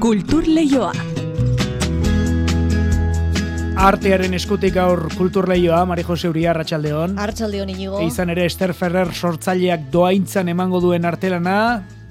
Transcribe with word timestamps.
Kultur 0.00 0.46
Leioa. 0.48 0.94
Artearen 3.80 4.32
eskutik 4.32 4.72
gaur 4.72 5.02
kultur 5.12 5.44
leioa, 5.48 5.82
Mari 5.84 6.06
Jose 6.08 6.28
Uria, 6.28 6.54
Arratxaldeon. 6.54 7.18
Arratxaldeon 7.20 7.68
inigo. 7.74 8.00
Izan 8.06 8.32
ere, 8.32 8.46
Esther 8.48 8.72
Ferrer 8.76 9.12
sortzaileak 9.12 9.90
doaintzan 9.92 10.48
emango 10.48 10.80
duen 10.80 11.04
artelana, 11.04 11.56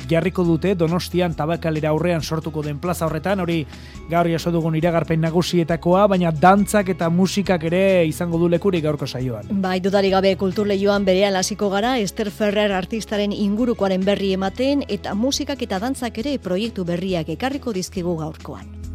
jarriko 0.10 0.44
dute 0.44 0.74
Donostian 0.76 1.36
tabakalera 1.38 1.94
aurrean 1.94 2.22
sortuko 2.22 2.64
den 2.66 2.80
plaza 2.80 3.06
horretan, 3.06 3.40
hori 3.40 3.66
gaur 4.10 4.30
jaso 4.32 4.52
dugun 4.52 4.76
iragarpen 4.76 5.22
nagusietakoa, 5.22 6.08
baina 6.08 6.32
dantzak 6.32 6.90
eta 6.96 7.10
musikak 7.10 7.64
ere 7.70 7.84
izango 8.10 8.40
du 8.42 8.50
lekurik 8.50 8.84
gaurko 8.84 9.08
saioan. 9.08 9.54
Bai, 9.62 9.80
dudari 9.80 10.10
gabe 10.10 10.36
kulturleioan 10.42 11.06
berean 11.06 11.36
hasiko 11.36 11.70
gara, 11.70 11.98
Esther 12.00 12.32
Ferrer 12.32 12.74
artistaren 12.74 13.32
ingurukoaren 13.36 14.06
berri 14.06 14.34
ematen 14.34 14.84
eta 14.88 15.16
musikak 15.16 15.62
eta 15.68 15.80
dantzak 15.80 16.18
ere 16.24 16.38
proiektu 16.40 16.86
berriak 16.86 17.30
ekarriko 17.38 17.74
dizkigu 17.76 18.18
gaurkoan. 18.18 18.89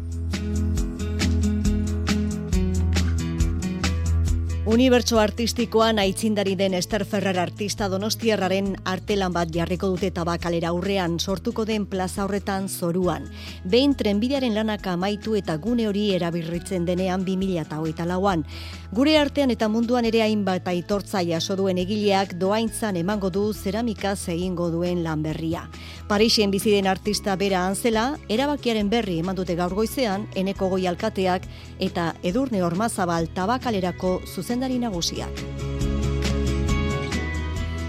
Unibertso 4.65 5.19
artistikoan 5.21 5.99
aitzindari 6.01 6.55
den 6.57 6.73
Esther 6.73 7.03
Ferrer 7.05 7.37
artista 7.37 7.85
donostiarraren 7.85 8.71
artelan 8.89 9.33
bat 9.35 9.51
jarriko 9.53 9.91
dute 9.91 10.09
tabakalera 10.09 10.71
aurrean 10.73 11.19
sortuko 11.19 11.67
den 11.69 11.85
plaza 11.85 12.23
horretan 12.23 12.65
zoruan. 12.67 13.27
Behin 13.63 13.93
trenbidearen 13.93 14.55
lanak 14.57 14.87
amaitu 14.89 15.35
eta 15.37 15.59
gune 15.61 15.85
hori 15.85 16.07
erabirritzen 16.15 16.87
denean 16.89 17.21
2008 17.27 18.07
lauan. 18.09 18.41
Gure 18.95 19.13
artean 19.19 19.53
eta 19.53 19.67
munduan 19.69 20.05
ere 20.09 20.23
hainbat 20.25 20.67
aitortza 20.71 21.21
jaso 21.21 21.55
duen 21.59 21.77
egileak 21.77 22.33
doaintzan 22.41 22.97
emango 22.97 23.29
du 23.29 23.53
zeramika 23.53 24.15
egingo 24.15 24.71
duen 24.71 25.03
lan 25.03 25.21
berria. 25.21 25.69
Parisien 26.07 26.49
bizi 26.49 26.71
den 26.71 26.87
artista 26.87 27.35
bera 27.35 27.67
anzela, 27.67 28.17
erabakiaren 28.29 28.89
berri 28.89 29.19
eman 29.19 29.35
dute 29.35 29.55
gaur 29.55 29.73
goizean, 29.75 30.27
eneko 30.33 30.69
goi 30.69 30.87
alkateak 30.87 31.45
eta 31.79 32.15
edurne 32.23 32.63
ormazabal 32.63 33.27
tabakalerako 33.27 34.21
zuzendari 34.55 34.79
nagusiak. 34.79 35.41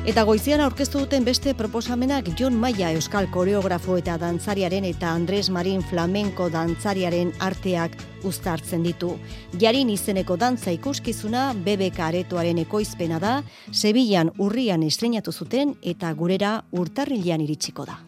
Eta 0.06 0.22
goizian 0.22 0.60
aurkeztu 0.62 1.00
duten 1.02 1.24
beste 1.26 1.52
proposamenak 1.58 2.28
John 2.38 2.54
Maia 2.54 2.92
euskal 2.94 3.26
koreografo 3.30 3.96
eta 3.98 4.14
dantzariaren 4.22 4.84
eta 4.86 5.10
Andres 5.10 5.50
Marin 5.50 5.82
flamenko 5.82 6.48
dantzariaren 6.48 7.32
arteak 7.42 7.96
uztartzen 8.22 8.86
ditu. 8.86 9.16
Jarin 9.58 9.90
izeneko 9.90 10.36
dantza 10.38 10.70
ikuskizuna 10.70 11.52
BBK 11.54 12.04
aretoaren 12.06 12.62
ekoizpena 12.62 13.18
da, 13.18 13.40
Sevillan 13.72 14.30
urrian 14.38 14.86
estrenatu 14.86 15.32
zuten 15.32 15.74
eta 15.82 16.12
gurera 16.14 16.60
urtarrilean 16.70 17.42
iritsiko 17.42 17.86
da. 17.86 17.98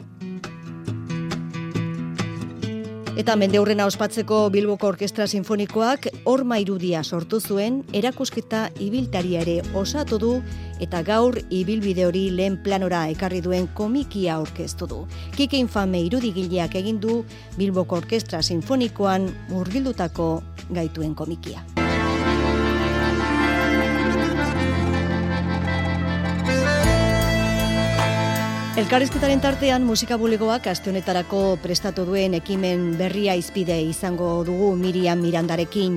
Eta 3.18 3.34
mende 3.34 3.58
hurrena 3.58 3.82
ospatzeko 3.90 4.36
Bilboko 4.54 4.86
Orkestra 4.92 5.24
Sinfonikoak 5.26 6.04
horma 6.30 6.60
irudia 6.62 7.00
sortu 7.02 7.40
zuen, 7.40 7.80
erakusketa 7.90 8.68
ibiltaria 8.78 9.40
ere 9.42 9.56
osatu 9.80 10.20
du 10.22 10.30
eta 10.78 11.00
gaur 11.02 11.40
ibilbide 11.50 12.06
hori 12.06 12.28
lehen 12.30 12.60
planora 12.62 13.00
ekarri 13.10 13.40
duen 13.42 13.66
komikia 13.74 14.36
aurkeztu 14.36 14.86
du. 14.86 15.00
Kike 15.34 15.58
infame 15.58 16.04
irudigileak 16.06 16.78
egin 16.78 17.02
du 17.02 17.24
Bilboko 17.58 17.98
Orkestra 17.98 18.38
Sinfonikoan 18.38 19.26
murgildutako 19.50 20.30
gaituen 20.70 21.18
komikia. 21.18 21.66
Elkarrizketaren 28.78 29.40
tartean 29.42 29.82
musika 29.82 30.14
bulegoak 30.14 30.68
aste 30.70 30.92
honetarako 30.92 31.56
prestatu 31.58 32.04
duen 32.06 32.36
ekimen 32.38 32.92
berria 32.94 33.34
izpide 33.34 33.74
izango 33.82 34.44
dugu 34.46 34.68
Miriam 34.78 35.18
Mirandarekin. 35.18 35.96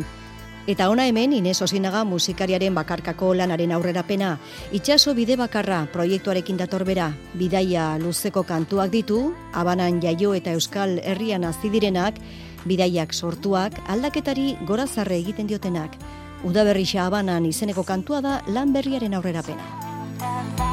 Eta 0.66 0.88
ona 0.90 1.06
hemen 1.06 1.36
Ines 1.38 1.62
Osinaga 1.62 2.02
musikariaren 2.10 2.74
bakarkako 2.74 3.36
lanaren 3.38 3.76
aurrerapena, 3.76 4.32
itxaso 4.74 5.14
bide 5.14 5.38
bakarra 5.38 5.84
proiektuarekin 5.94 6.58
datorbera, 6.58 7.12
bidaia 7.38 8.00
luzeko 8.02 8.42
kantuak 8.50 8.90
ditu, 8.90 9.22
abanan 9.54 10.02
jaio 10.02 10.34
eta 10.34 10.58
euskal 10.58 10.98
herrian 11.04 11.46
hazi 11.46 11.70
direnak, 11.70 12.18
bidaiak 12.66 13.14
sortuak, 13.14 13.78
aldaketari 13.94 14.56
gorazarre 14.66 15.22
egiten 15.22 15.46
diotenak. 15.46 16.02
Udaberrixa 16.42 17.06
abanan 17.06 17.46
izeneko 17.46 17.86
kantua 17.86 18.26
da 18.26 18.40
lan 18.50 18.74
berriaren 18.74 19.14
aurrerapena. 19.14 20.71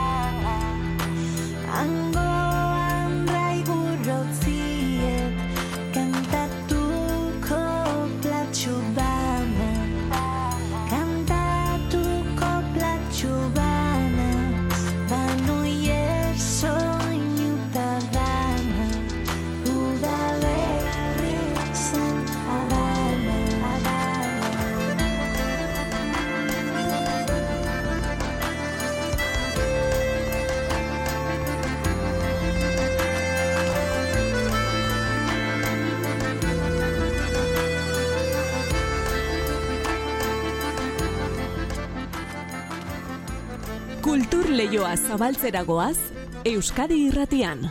Leioa 44.78 44.94
zabaltzeragoaz, 44.94 45.98
Euskadi 46.46 47.00
irratian. 47.08 47.64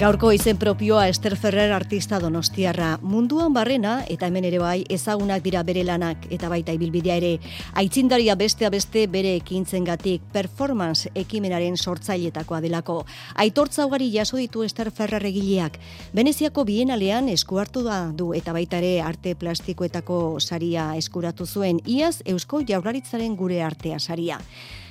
Gaurko 0.00 0.30
izen 0.32 0.56
propioa 0.56 1.02
Esther 1.10 1.34
Ferrer 1.36 1.74
artista 1.76 2.16
donostiarra. 2.22 2.94
Munduan 3.04 3.52
barrena, 3.52 3.98
eta 4.08 4.30
hemen 4.30 4.46
ere 4.48 4.56
bai, 4.62 4.78
ezagunak 4.88 5.42
dira 5.44 5.60
bere 5.60 5.82
lanak, 5.84 6.24
eta 6.32 6.48
baita 6.48 6.72
ibilbidea 6.72 7.18
ere, 7.20 7.34
aitzindaria 7.76 8.32
bestea 8.40 8.70
beste 8.72 9.02
bere 9.12 9.34
ekintzen 9.42 9.84
gatik, 9.84 10.24
performance 10.32 11.12
ekimenaren 11.12 11.76
sortzailetakoa 11.76 12.62
delako. 12.64 13.02
Aitortza 13.44 13.84
ugari 13.84 14.08
jaso 14.16 14.40
ditu 14.40 14.64
Esther 14.64 14.88
Ferrer 14.88 15.28
egileak. 15.34 15.76
Veneziako 16.16 16.64
bienalean 16.64 17.28
eskuartu 17.28 17.84
da 17.84 18.06
du, 18.08 18.32
eta 18.32 18.56
baita 18.56 18.80
ere 18.80 19.02
arte 19.04 19.36
plastikoetako 19.36 20.38
saria 20.40 20.94
eskuratu 20.96 21.44
zuen, 21.44 21.84
iaz 21.84 22.22
Eusko 22.24 22.64
Jaurlaritzaren 22.64 23.36
gure 23.36 23.60
artea 23.60 24.00
saria. 24.00 24.40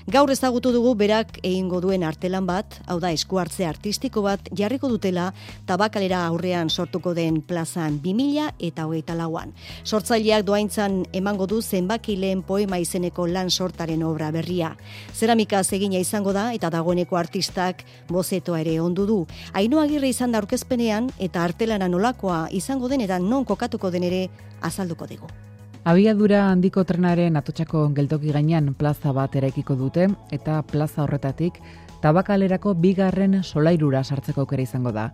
Gaur 0.08 0.32
ezagutu 0.32 0.72
dugu 0.72 0.94
berak 0.96 1.40
egingo 1.44 1.82
duen 1.84 2.04
artelan 2.08 2.46
bat, 2.48 2.78
hau 2.88 3.00
da 3.04 3.12
eskuartze 3.12 3.66
artistiko 3.68 4.22
bat, 4.24 4.48
jarriko 4.56 4.88
dutela 4.88 5.34
tabakalera 5.68 6.22
aurrean 6.28 6.70
sortuko 6.70 7.14
den 7.14 7.42
plazan 7.42 8.00
2000 8.04 8.54
eta 8.70 8.86
hogeita 8.88 9.16
lauan. 9.16 9.52
Sortzaileak 9.84 10.46
doaintzan 10.48 11.04
emango 11.14 11.48
du 11.48 11.62
zenbaki 11.62 12.16
lehen 12.16 12.44
poema 12.44 12.80
izeneko 12.80 13.28
lan 13.28 13.50
sortaren 13.50 14.04
obra 14.04 14.32
berria. 14.32 14.76
Zeramika 15.14 15.60
egina 15.60 16.00
izango 16.00 16.34
da 16.34 16.54
eta 16.54 16.70
dagoeneko 16.70 17.18
artistak 17.18 17.84
bozetoa 18.08 18.62
ere 18.62 18.80
ondu 18.80 19.06
du. 19.06 19.20
Aino 19.54 19.80
agirre 19.82 20.10
izan 20.10 20.32
da 20.32 20.40
aurkezpenean 20.40 21.12
eta 21.20 21.44
artelana 21.44 21.88
nolakoa 21.88 22.48
izango 22.52 22.88
den 22.88 23.02
eta 23.02 23.20
non 23.20 23.46
kokatuko 23.46 23.92
den 23.92 24.04
ere 24.04 24.30
azalduko 24.62 25.06
dugu. 25.06 25.49
Abiadura 25.88 26.50
handiko 26.52 26.84
trenaren 26.84 27.38
atotxako 27.40 27.86
geltoki 27.96 28.34
gainean 28.36 28.74
plaza 28.76 29.14
bat 29.16 29.36
eraikiko 29.40 29.78
dute 29.80 30.10
eta 30.36 30.58
plaza 30.68 31.06
horretatik 31.06 31.62
tabakalerako 32.04 32.74
bigarren 32.76 33.38
solairura 33.44 34.04
sartzeko 34.04 34.42
aukera 34.42 34.66
izango 34.68 34.92
da. 34.92 35.14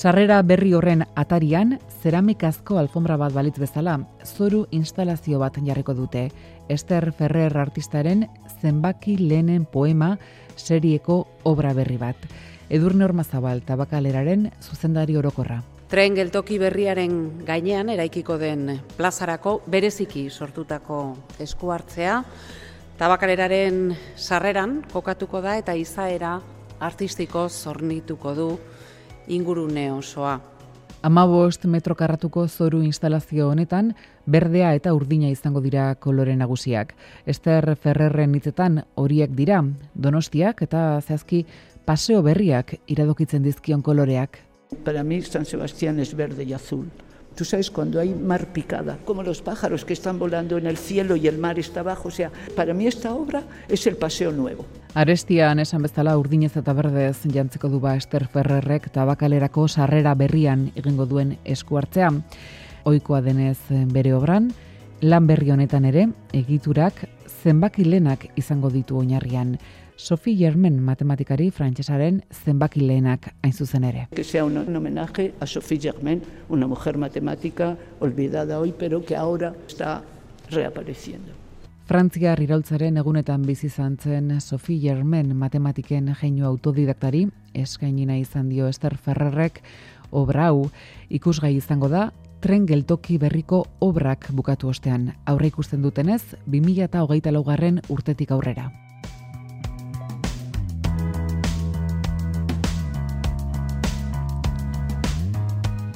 Sarrera 0.00 0.38
berri 0.42 0.72
horren 0.72 1.04
atarian, 1.20 1.74
zeramikazko 2.00 2.78
alfombra 2.80 3.18
bat 3.20 3.34
balitz 3.34 3.58
bezala, 3.60 3.98
zoru 4.24 4.62
instalazio 4.70 5.38
bat 5.38 5.58
jarriko 5.66 5.92
dute. 5.94 6.30
Esther 6.68 7.12
Ferrer 7.12 7.58
artistaren 7.58 8.24
zenbaki 8.62 9.18
lehenen 9.18 9.66
poema 9.66 10.14
serieko 10.56 11.26
obra 11.44 11.74
berri 11.74 11.98
bat. 11.98 12.16
Edurne 12.70 13.04
Ormazabal 13.04 13.60
tabakaleraren 13.66 14.48
zuzendari 14.62 15.16
orokorra. 15.20 15.60
Tren 15.90 16.14
geltoki 16.14 16.54
berriaren 16.62 17.14
gainean 17.42 17.88
eraikiko 17.90 18.36
den 18.38 18.76
plazarako 18.94 19.56
bereziki 19.66 20.28
sortutako 20.30 20.98
esku 21.42 21.72
hartzea, 21.74 22.20
tabakaleraren 23.00 23.96
sarreran 24.14 24.76
kokatuko 24.92 25.40
da 25.42 25.56
eta 25.58 25.74
izaera 25.74 26.36
artistiko 26.78 27.48
zornituko 27.48 28.34
du 28.36 28.46
ingurune 29.26 29.88
osoa. 29.90 30.36
Amabost 31.02 31.66
metro 31.66 31.96
karratuko 31.98 32.44
zoru 32.46 32.84
instalazio 32.86 33.48
honetan, 33.50 33.96
berdea 34.30 34.76
eta 34.78 34.92
urdina 34.94 35.26
izango 35.32 35.58
dira 35.64 35.88
kolore 35.96 36.36
nagusiak. 36.36 36.92
Ester 37.26 37.66
Ferrerren 37.74 38.36
hitzetan 38.38 38.84
horiek 38.94 39.34
dira, 39.34 39.64
donostiak 39.94 40.62
eta 40.68 41.00
zehazki 41.00 41.42
paseo 41.84 42.22
berriak 42.22 42.76
iradokitzen 42.86 43.42
dizkion 43.42 43.82
koloreak. 43.82 44.38
Para 44.84 45.02
mí 45.02 45.20
San 45.22 45.44
Sebastián 45.44 45.98
es 46.00 46.14
verde 46.14 46.44
y 46.44 46.52
azul. 46.52 46.90
Tú 47.34 47.44
sabes, 47.44 47.70
cuando 47.70 48.00
hay 48.00 48.14
mar 48.14 48.52
picada, 48.52 48.98
como 49.04 49.22
los 49.22 49.40
pájaros 49.40 49.84
que 49.84 49.92
están 49.92 50.18
volando 50.18 50.58
en 50.58 50.66
el 50.66 50.76
cielo 50.76 51.16
y 51.16 51.26
el 51.26 51.38
mar 51.38 51.58
está 51.58 51.80
abajo, 51.80 52.08
o 52.08 52.10
sea, 52.10 52.30
para 52.56 52.74
mí 52.74 52.86
esta 52.86 53.14
obra 53.14 53.44
es 53.68 53.86
el 53.86 53.96
paseo 53.96 54.32
nuevo. 54.32 54.66
Arestian 54.94 55.60
esan 55.60 55.82
bezala 55.82 56.18
urdinez 56.18 56.56
eta 56.58 56.72
berdez 56.74 57.22
jantzeko 57.32 57.68
du 57.70 57.78
ba 57.80 57.94
Ester 57.96 58.26
Ferrerrek 58.26 58.90
tabakalerako 58.90 59.68
sarrera 59.68 60.14
berrian 60.14 60.72
egingo 60.74 61.06
duen 61.06 61.38
eskuartzea. 61.44 62.10
Ohikoa 62.84 63.22
denez 63.22 63.58
bere 63.92 64.12
obran, 64.14 64.50
lan 65.00 65.26
berri 65.26 65.50
honetan 65.50 65.84
ere 65.84 66.08
egiturak 66.32 67.06
zenbaki 67.42 67.84
lenak 67.84 68.26
izango 68.36 68.70
ditu 68.70 68.98
oinarrian. 68.98 69.56
Sophie 70.00 70.34
Germain 70.34 70.80
matematikari 70.80 71.50
frantsesaren 71.52 72.22
zenbaki 72.32 72.80
lehenak 72.80 73.34
hain 73.42 73.52
zuzen 73.52 73.84
ere. 73.84 74.06
Que 74.16 74.24
sea 74.24 74.46
un, 74.46 74.56
homenaje 74.56 75.34
a 75.40 75.46
Sophie 75.46 75.78
Germain, 75.78 76.22
una 76.48 76.66
mujer 76.66 76.96
matemática 76.96 77.76
olvidada 78.00 78.58
hoy, 78.58 78.72
pero 78.72 79.04
que 79.04 79.14
ahora 79.14 79.52
está 79.68 80.02
reapareciendo. 80.48 81.32
Frantziar 81.84 82.40
iraultzaren 82.40 82.96
egunetan 82.96 83.44
bizi 83.44 83.66
izan 83.66 83.98
zen 83.98 84.40
Sophie 84.40 84.80
Germain 84.80 85.36
matematiken 85.36 86.14
jeinu 86.14 86.46
autodidaktari, 86.46 87.26
eskainina 87.52 88.16
izan 88.16 88.48
dio 88.48 88.68
Ester 88.68 88.96
Ferrerrek, 88.96 89.60
obra 90.10 90.48
hau 90.48 90.70
ikusgai 91.10 91.56
izango 91.56 91.92
da, 91.92 92.10
tren 92.40 92.64
geltoki 92.64 93.18
berriko 93.18 93.66
obrak 93.80 94.30
bukatu 94.32 94.72
ostean. 94.72 95.10
Aurre 95.26 95.52
ikusten 95.52 95.82
dutenez, 95.82 96.22
2008 96.46 97.34
laugarren 97.36 97.82
urtetik 97.90 98.32
aurrera. 98.32 98.70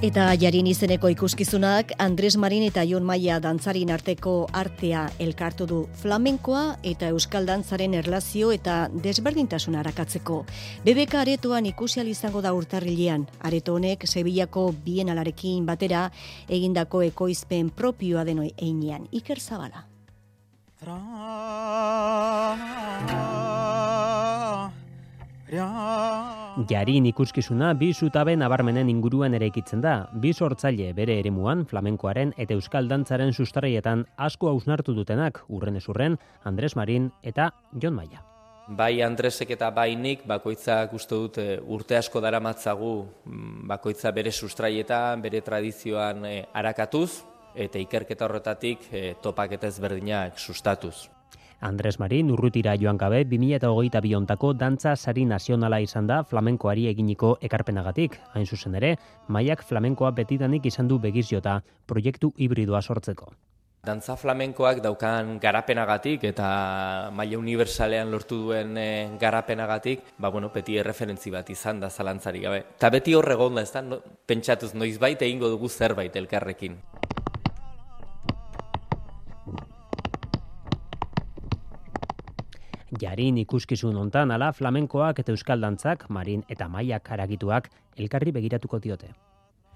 Eta 0.05 0.27
jarin 0.37 0.67
izeneko 0.69 1.09
ikuskizunak 1.09 1.95
Andres 2.05 2.35
Marin 2.37 2.67
eta 2.67 2.83
Jon 2.85 3.07
Maia 3.09 3.39
dantzarin 3.41 3.89
arteko 3.95 4.35
artea 4.53 5.07
elkartu 5.25 5.65
du 5.71 5.79
flamenkoa 6.03 6.65
eta 6.91 7.09
euskal 7.15 7.49
dantzaren 7.49 7.95
erlazio 7.97 8.51
eta 8.53 8.91
desberdintasuna 9.07 9.81
arakatzeko. 9.81 10.43
BBK 10.85 11.23
aretoan 11.23 11.71
ikusi 11.73 12.05
izango 12.05 12.43
da 12.43 12.53
urtarrilean. 12.53 13.25
Areto 13.41 13.79
honek 13.79 14.05
Sevillako 14.05 14.75
bienalarekin 14.85 15.65
batera 15.65 16.11
egindako 16.51 17.01
ekoizpen 17.09 17.71
propioa 17.71 18.25
denoi 18.25 18.53
einean. 18.59 19.09
Iker 19.11 19.41
Zabala. 19.41 19.87
Jarin 25.53 27.07
ikuskizuna 27.07 27.73
bi 27.77 27.93
zutaben 27.93 28.39
nabarmenen 28.41 28.89
inguruan 28.89 29.35
eraikitzen 29.37 29.83
da. 29.85 30.09
Bi 30.13 30.33
sortzaile 30.33 30.93
bere 30.97 31.19
eremuan 31.21 31.67
flamenkoaren 31.69 32.33
eta 32.39 32.55
euskal 32.55 32.89
dantzaren 32.89 33.33
sustraietan 33.33 34.07
asko 34.17 34.49
hausnartu 34.49 34.95
dutenak 34.95 35.43
urren 35.49 35.77
esurren 35.77 36.17
Andres 36.45 36.77
Marin 36.77 37.11
eta 37.23 37.51
Jon 37.83 37.95
Maia. 37.95 38.25
Bai 38.69 39.03
Andresek 39.05 39.51
eta 39.53 39.69
bai 39.71 39.93
nik 39.95 40.23
bakoitzak 40.25 40.93
uste 40.97 41.15
dut 41.15 41.39
eh, 41.39 41.59
urte 41.61 41.99
asko 41.99 42.21
daramatzagu 42.25 42.93
mm, 43.05 43.67
bakoitza 43.69 44.11
bere 44.17 44.33
sustraietan, 44.33 45.21
bere 45.21 45.43
tradizioan 45.45 46.25
eh, 46.25 46.47
arakatuz 46.55 47.11
eta 47.55 47.79
ikerketa 47.79 48.25
horretatik 48.25 48.89
eh, 48.91 49.13
topaketa 49.21 49.69
ezberdinak 49.69 50.41
sustatuz. 50.41 51.14
Andres 51.65 51.99
Marin 51.99 52.31
urrutira 52.31 52.75
joan 52.77 52.99
gabe 53.01 53.23
2008 53.25 54.03
biontako 54.05 54.53
dantza 54.53 54.93
sari 54.97 55.25
nazionala 55.25 55.79
izan 55.81 56.07
da 56.07 56.19
flamenkoari 56.29 56.85
eginiko 56.91 57.39
ekarpenagatik. 57.49 58.19
Hain 58.35 58.45
zuzen 58.45 58.77
ere, 58.77 58.91
maiak 59.29 59.65
flamenkoa 59.65 60.11
betidanik 60.13 60.69
izan 60.69 60.93
du 60.93 61.01
begiziota 61.01 61.63
proiektu 61.89 62.35
hibridoa 62.37 62.83
sortzeko. 62.83 63.33
Dantza 63.85 64.17
flamenkoak 64.17 64.83
daukan 64.85 65.39
garapenagatik 65.41 66.23
eta 66.29 66.47
maila 67.13 67.41
universalean 67.41 68.13
lortu 68.13 68.39
duen 68.47 68.77
e, 68.81 68.87
garapenagatik, 69.21 70.05
ba 70.19 70.31
bueno, 70.33 70.49
beti 70.53 70.79
erreferentzi 70.81 71.33
bat 71.33 71.51
izan 71.53 71.81
da 71.81 71.91
zalantzari 71.91 72.45
gabe. 72.45 72.63
Ta 72.81 72.93
beti 72.93 73.17
horregonda, 73.17 73.65
ez 73.65 73.73
da, 73.73 73.85
no, 73.85 74.01
pentsatuz 74.25 74.73
noizbait 74.73 75.21
egingo 75.29 75.53
dugu 75.53 75.69
zerbait 75.69 76.17
elkarrekin. 76.17 76.81
Jarin 83.01 83.39
ikuskizun 83.43 83.97
hontan 83.97 84.31
ala 84.31 84.53
flamenkoak 84.53 85.21
eta 85.23 85.33
euskal 85.33 85.61
dantzak, 85.61 86.09
marin 86.09 86.45
eta 86.49 86.69
maiak 86.69 87.11
aragituak 87.11 87.71
elkarri 87.97 88.33
begiratuko 88.33 88.79
diote. 88.79 89.13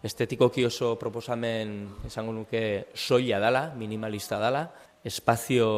Estetikoki 0.03 0.65
oso 0.65 0.93
proposamen 0.99 1.75
esango 2.06 2.32
nuke 2.32 2.62
soia 2.94 3.41
dala, 3.43 3.73
minimalista 3.75 4.38
dala, 4.38 4.69
espazio 5.05 5.69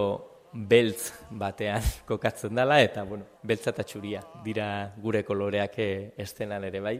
beltz 0.52 1.12
batean 1.30 1.82
kokatzen 2.10 2.54
dala 2.54 2.80
eta 2.82 3.04
bueno, 3.04 3.24
beltza 3.42 3.70
eta 3.70 3.86
txuria 3.86 4.22
dira 4.44 4.92
gure 5.00 5.22
koloreak 5.24 5.78
estenan 6.18 6.64
ere 6.64 6.80
bai. 6.84 6.98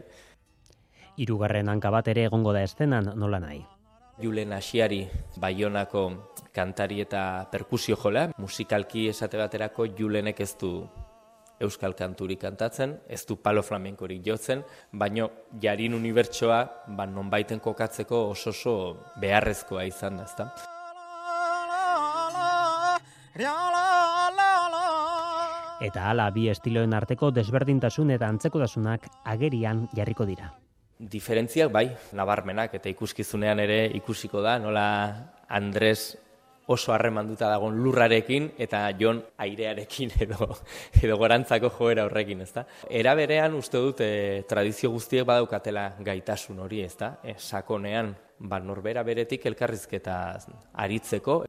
Hirugarren 1.17 1.69
hanka 1.69 1.91
bat 1.91 2.07
ere 2.07 2.25
egongo 2.29 2.53
da 2.55 2.63
estenan 2.63 3.13
nola 3.19 3.39
nahi. 3.43 3.61
Julen 4.21 4.53
Asiari 4.53 5.01
Baionako 5.39 6.03
kantari 6.53 7.01
eta 7.01 7.47
perkusio 7.51 7.97
jola, 7.97 8.27
musikalki 8.37 9.07
esate 9.09 9.39
baterako 9.39 9.87
Julenek 9.97 10.39
ez 10.43 10.53
du 10.59 10.71
euskal 11.61 11.93
kanturi 11.95 12.37
kantatzen, 12.41 12.95
ez 13.07 13.21
du 13.29 13.37
palo 13.37 13.61
flamenkorik 13.61 14.23
jotzen, 14.25 14.63
baino 14.91 15.29
jarin 15.61 15.93
unibertsoa 15.93 16.61
ba 16.97 17.05
nonbaiten 17.05 17.59
kokatzeko 17.59 18.23
oso 18.31 18.49
oso 18.49 18.75
beharrezkoa 19.21 19.85
izan 19.89 20.17
da, 20.17 20.25
ezta. 20.25 20.49
Eta 25.81 26.09
hala 26.09 26.27
bi 26.33 26.49
estiloen 26.49 26.93
arteko 26.93 27.31
desberdintasun 27.33 28.11
eta 28.17 28.27
antzekodasunak 28.29 29.07
agerian 29.25 29.87
jarriko 29.97 30.27
dira 30.29 30.51
diferentziak 31.01 31.71
bai, 31.73 31.87
nabarmenak 32.13 32.75
eta 32.77 32.89
ikuskizunean 32.91 33.59
ere 33.63 33.85
ikusiko 33.97 34.41
da, 34.45 34.57
nola 34.61 34.85
Andres 35.49 36.17
oso 36.71 36.93
harremanduta 36.93 37.49
dagon 37.49 37.79
lurrarekin 37.83 38.51
eta 38.61 38.83
Jon 38.99 39.19
airearekin 39.43 40.13
edo 40.25 40.47
edo 41.01 41.17
gorantzako 41.17 41.71
joera 41.77 42.05
horrekin, 42.05 42.45
ezta? 42.45 42.65
Era 42.89 43.15
berean 43.17 43.57
uste 43.57 43.81
dut 43.81 44.03
e, 44.05 44.43
tradizio 44.47 44.91
guztiek 44.93 45.25
badaukatela 45.27 45.89
gaitasun 46.05 46.61
hori, 46.63 46.83
ezta? 46.85 47.17
E, 47.23 47.35
sakonean 47.37 48.15
ba 48.39 48.59
norbera 48.59 49.03
beretik 49.03 49.45
elkarrizketa 49.45 50.15
aritzeko 50.85 51.43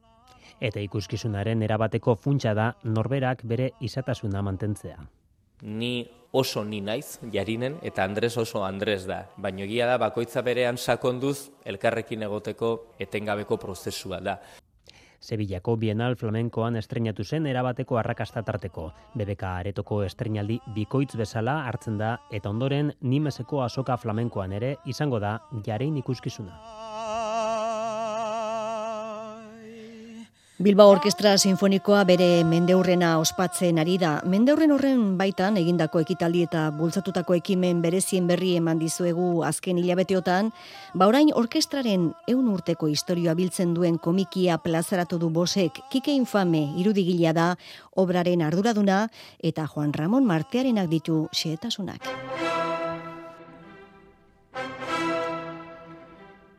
eta 0.63 0.79
ikuskizunaren 0.79 1.63
erabateko 1.65 2.15
funtsa 2.15 2.53
da 2.53 2.69
norberak 2.83 3.41
bere 3.49 3.71
izatasuna 3.81 4.43
mantentzea 4.45 4.99
ni 5.63 6.09
oso 6.31 6.63
ni 6.65 6.81
naiz 6.81 7.19
jarinen 7.31 7.77
eta 7.81 8.03
Andres 8.03 8.35
oso 8.37 8.63
Andres 8.65 9.05
da. 9.07 9.23
Baina 9.37 9.63
egia 9.63 9.87
da 9.87 9.97
bakoitza 10.01 10.41
berean 10.41 10.77
sakonduz 10.77 11.49
elkarrekin 11.65 12.23
egoteko 12.27 12.73
etengabeko 12.99 13.57
prozesua 13.57 14.19
da. 14.19 14.39
Sevillako 15.23 15.77
Bienal 15.79 16.17
Flamenkoan 16.19 16.75
estrenatu 16.75 17.23
zen 17.23 17.45
erabateko 17.47 17.95
arrakasta 17.97 18.41
tarteko. 18.43 18.89
BBK 19.15 19.43
aretoko 19.61 20.01
estrenaldi 20.03 20.57
bikoitz 20.75 21.15
bezala 21.15 21.61
hartzen 21.69 21.97
da 22.01 22.17
eta 22.29 22.51
ondoren 22.51 22.91
nimeseko 22.99 23.63
asoka 23.63 23.95
flamenkoan 23.97 24.51
ere 24.59 24.75
izango 24.85 25.23
da 25.23 25.37
jarein 25.65 25.95
ikuskizuna. 26.03 26.59
Bilbao 30.63 30.93
Orkestra 30.93 31.33
Sinfonikoa 31.35 32.05
bere 32.07 32.45
mendeurrena 32.47 33.17
ospatzen 33.19 33.81
ari 33.81 33.97
da. 33.99 34.13
Mendeurren 34.31 34.71
horren 34.71 35.01
baitan 35.19 35.57
egindako 35.59 35.99
ekitaldi 35.99 36.45
eta 36.45 36.61
bultzatutako 36.77 37.35
ekimen 37.35 37.81
berezien 37.83 38.29
berri 38.29 38.53
eman 38.61 38.79
dizuegu 38.79 39.43
azken 39.43 39.81
hilabeteotan, 39.81 40.53
ba 40.95 41.09
orain 41.11 41.33
orkestraren 41.35 42.07
eun 42.31 42.47
urteko 42.53 42.87
historioa 42.87 43.35
biltzen 43.35 43.75
duen 43.75 43.99
komikia 43.99 44.55
plazaratu 44.63 45.19
du 45.19 45.27
bosek, 45.35 45.83
kike 45.91 46.15
infame 46.15 46.69
irudigila 46.79 47.35
da, 47.35 47.49
obraren 47.99 48.47
arduraduna 48.47 49.09
eta 49.43 49.67
Juan 49.67 49.91
Ramon 49.91 50.23
Martearenak 50.23 50.87
ditu 50.87 51.25
xeetasunak. 51.35 52.07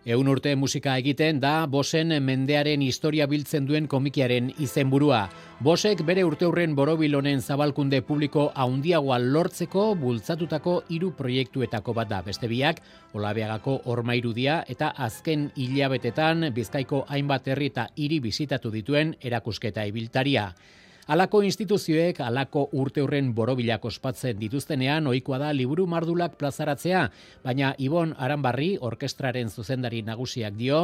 Eun 0.05 0.29
urte 0.29 0.51
musika 0.61 0.99
egiten 1.01 1.39
da 1.41 1.65
Bosen 1.65 2.11
mendearen 2.21 2.83
historia 2.85 3.25
biltzen 3.25 3.65
duen 3.65 3.87
komikiaren 3.89 4.51
izenburua. 4.61 5.23
Bosek 5.65 6.03
bere 6.05 6.27
urteurren 6.29 6.75
borobilonen 6.77 7.41
zabalkunde 7.41 8.03
publiko 8.05 8.51
haundiagoa 8.53 9.17
lortzeko 9.23 9.87
bultzatutako 9.97 10.77
hiru 10.93 11.15
proiektuetako 11.17 11.97
bat 11.97 12.13
da. 12.13 12.21
Beste 12.21 12.53
biak, 12.53 12.85
Olabeagako 13.17 13.79
ormairudia 13.97 14.61
eta 14.69 14.93
azken 15.09 15.49
hilabetetan 15.57 16.51
Bizkaiko 16.53 17.07
hainbat 17.09 17.49
herri 17.49 17.73
eta 17.73 17.89
hiri 17.97 18.21
bizitatu 18.21 18.75
dituen 18.77 19.17
erakusketa 19.25 19.89
ibiltaria. 19.89 20.51
Alako 21.07 21.43
instituzioek 21.45 22.23
alako 22.25 22.63
urte 22.81 23.03
horren 23.05 23.35
borobilak 23.37 23.83
ospatzen 23.85 24.39
dituztenean 24.41 25.05
ohikoa 25.11 25.37
da 25.43 25.51
liburu 25.53 25.85
mardulak 25.87 26.39
plazaratzea, 26.41 27.03
baina 27.45 27.75
Ibon 27.77 28.15
Aranbarri 28.17 28.71
orkestraren 28.81 29.51
zuzendari 29.53 30.01
nagusiak 30.03 30.57
dio, 30.57 30.79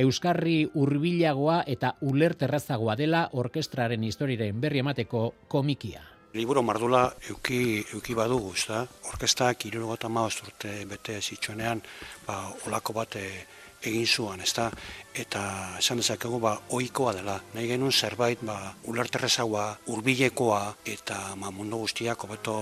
Euskarri 0.00 0.62
hurbilagoa 0.72 1.58
eta 1.68 1.92
ulerterrazagoa 2.00 2.96
dela 2.96 3.26
orkestraren 3.32 4.08
historiaren 4.08 4.60
berri 4.60 4.80
emateko 4.80 5.26
komikia. 5.48 6.00
Liburu 6.32 6.62
mardula 6.64 7.10
euki, 7.28 7.84
euki 7.92 8.16
badugu, 8.16 8.54
ez 8.56 8.64
da? 8.68 8.80
Orkestak 9.12 9.68
irurgota 9.68 10.08
urte 10.08 10.72
bete 10.88 11.20
zitsuenean, 11.20 11.82
ba, 12.26 12.48
olako 12.66 12.92
bat 12.92 13.16
eh, 13.16 13.44
egin 13.86 14.06
zuan, 14.06 14.40
ezta? 14.40 14.70
Eta 15.14 15.42
esan 15.78 16.02
dezakegu 16.02 16.40
ba 16.40 16.56
ohikoa 16.76 17.14
dela. 17.16 17.38
Nahi 17.54 17.68
genuen 17.70 17.92
zerbait 17.92 18.42
ba 18.44 18.74
ulerterrezagoa, 18.84 19.68
hurbilekoa 19.86 20.60
eta 20.84 21.36
ma 21.36 21.50
mundu 21.50 21.80
guztiak 21.84 22.26
hobeto 22.26 22.56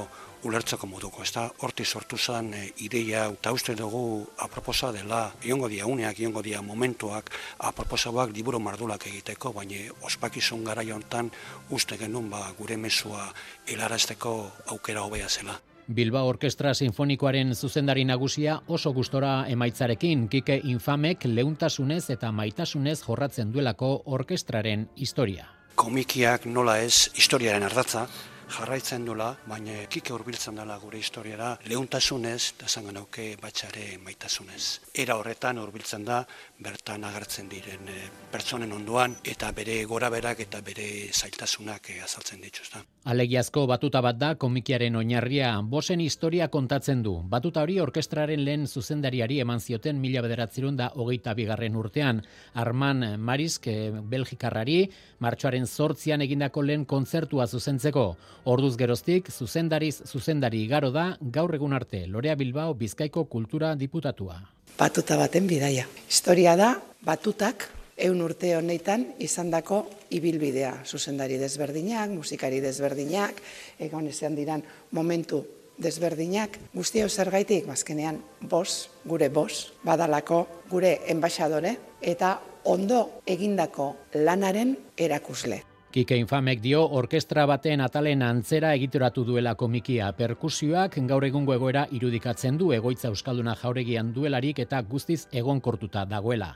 ulertzeko 0.45 0.87
moduko, 0.87 1.23
ezta? 1.25 1.47
Horti 1.65 1.85
sortu 1.85 2.19
zen 2.19 2.53
e, 2.55 2.63
ideia 2.87 3.25
eta 3.33 3.53
uste 3.57 3.75
dugu 3.75 4.05
aproposa 4.45 4.93
dela, 4.93 5.33
iongo 5.43 5.69
dia 5.73 5.87
uneak, 5.89 6.21
iongo 6.21 6.43
dia 6.45 6.63
momentuak, 6.63 7.33
aproposauak 7.59 8.35
liburu 8.37 8.61
mardulak 8.61 9.09
egiteko, 9.09 9.55
baina 9.57 9.89
ospakizun 10.05 10.65
gara 10.65 10.85
jontan 10.85 11.33
uste 11.71 11.99
genuen 12.01 12.29
ba, 12.31 12.47
gure 12.59 12.77
mesua 12.77 13.31
helarazteko 13.67 14.35
aukera 14.77 15.09
hobea 15.09 15.29
zela. 15.29 15.61
Bilba 15.87 16.23
Orkestra 16.25 16.73
Sinfonikoaren 16.75 17.55
zuzendari 17.55 18.05
nagusia 18.09 18.61
oso 18.67 18.93
gustora 18.97 19.45
emaitzarekin 19.53 20.29
Kike 20.33 20.61
Infamek 20.65 21.27
leuntasunez 21.29 22.09
eta 22.11 22.31
maitasunez 22.33 23.03
jorratzen 23.03 23.53
duelako 23.53 23.91
orkestraren 24.07 24.89
historia. 24.97 25.51
Komikiak 25.75 26.47
nola 26.47 26.79
ez 26.81 27.11
historiaren 27.19 27.67
ardatza, 27.67 28.07
jarraitzen 28.49 29.05
dula, 29.05 29.29
baina 29.49 29.85
kike 29.91 30.13
hurbiltzen 30.15 30.57
dela 30.61 30.79
gure 30.81 30.99
historiara 31.03 31.51
leuntasunez 31.69 32.55
eta 32.55 32.69
zangan 32.69 33.03
auke 33.03 33.35
batxare 33.43 33.99
maitasunez. 34.05 34.81
Era 34.95 35.19
horretan 35.21 35.61
hurbiltzen 35.61 36.05
da, 36.05 36.23
bertan 36.65 37.05
agertzen 37.05 37.49
diren 37.53 37.89
e, 37.89 38.09
pertsonen 38.33 38.73
onduan 38.73 39.17
eta 39.25 39.53
bere 39.53 39.83
gora 39.85 40.11
berak 40.11 40.45
eta 40.47 40.61
bere 40.65 40.91
zailtasunak 41.13 41.91
e, 41.91 42.01
azaltzen 42.09 42.41
dituzta. 42.41 42.85
Alegiazko 43.05 43.67
batuta 43.69 44.01
bat 44.01 44.17
da 44.17 44.31
komikiaren 44.41 44.95
oinarria, 44.97 45.51
bosen 45.61 46.01
historia 46.01 46.47
kontatzen 46.49 47.03
du. 47.05 47.13
Batuta 47.29 47.61
hori 47.61 47.77
orkestraren 47.83 48.41
lehen 48.47 48.65
zuzendariari 48.65 49.43
eman 49.45 49.61
zioten 49.61 50.01
mila 50.01 50.23
bederatzerun 50.25 50.79
da 50.79 50.87
hogeita 50.95 51.35
bigarren 51.37 51.77
urtean. 51.77 52.23
Arman 52.55 53.05
Marisk, 53.21 53.69
eh, 53.69 53.93
Belgikarrari, 54.15 54.79
martxoaren 55.21 55.67
sortzian 55.67 56.25
egindako 56.25 56.63
lehen 56.63 56.87
kontzertua 56.87 57.47
zuzentzeko. 57.47 58.07
Orduz 58.45 58.75
geroztik, 58.81 59.29
zuzendariz 59.31 60.01
zuzendari 60.07 60.65
igaro 60.65 60.91
da, 60.91 61.19
gaur 61.21 61.55
egun 61.55 61.75
arte, 61.75 62.07
Lorea 62.07 62.37
Bilbao 62.37 62.73
Bizkaiko 62.73 63.27
Kultura 63.27 63.75
Diputatua. 63.77 64.41
Batuta 64.79 65.19
baten 65.21 65.47
bidaia. 65.47 65.85
Historia 66.09 66.57
da, 66.57 66.81
batutak, 67.05 67.69
eun 67.97 68.23
urte 68.23 68.55
honetan 68.57 69.07
izandako 69.23 69.85
ibilbidea. 70.15 70.81
Zuzendari 70.85 71.39
desberdinak, 71.39 72.11
musikari 72.11 72.61
desberdinak, 72.61 73.43
egon 73.79 74.09
ezean 74.11 74.35
diran 74.35 74.65
momentu 74.93 75.45
desberdinak. 75.79 76.59
Guzti 76.75 77.03
hau 77.03 77.09
zer 77.09 77.31
gaitik, 77.31 77.67
bazkenean, 77.67 78.21
bos, 78.41 78.91
gure 79.05 79.29
bos, 79.29 79.73
badalako 79.83 80.47
gure 80.71 81.01
enbaixadore, 81.11 81.77
eta 82.01 82.39
ondo 82.65 83.21
egindako 83.27 83.95
lanaren 84.15 84.77
erakusle. 84.97 85.63
Kike 85.95 86.17
Infamek 86.19 86.59
dio 86.59 86.81
orkestra 86.99 87.45
baten 87.47 87.79
atalen 87.85 88.23
antzera 88.27 88.73
egituratu 88.75 89.23
duela 89.29 89.53
komikia 89.55 90.09
perkusioak 90.19 90.97
gaur 91.07 91.23
egungo 91.29 91.55
egoera 91.55 91.85
irudikatzen 91.95 92.57
du 92.59 92.73
egoitza 92.75 93.13
euskalduna 93.13 93.53
jauregian 93.61 94.09
duelarik 94.17 94.59
eta 94.65 94.81
guztiz 94.83 95.21
egonkortuta 95.31 96.03
dagoela. 96.11 96.49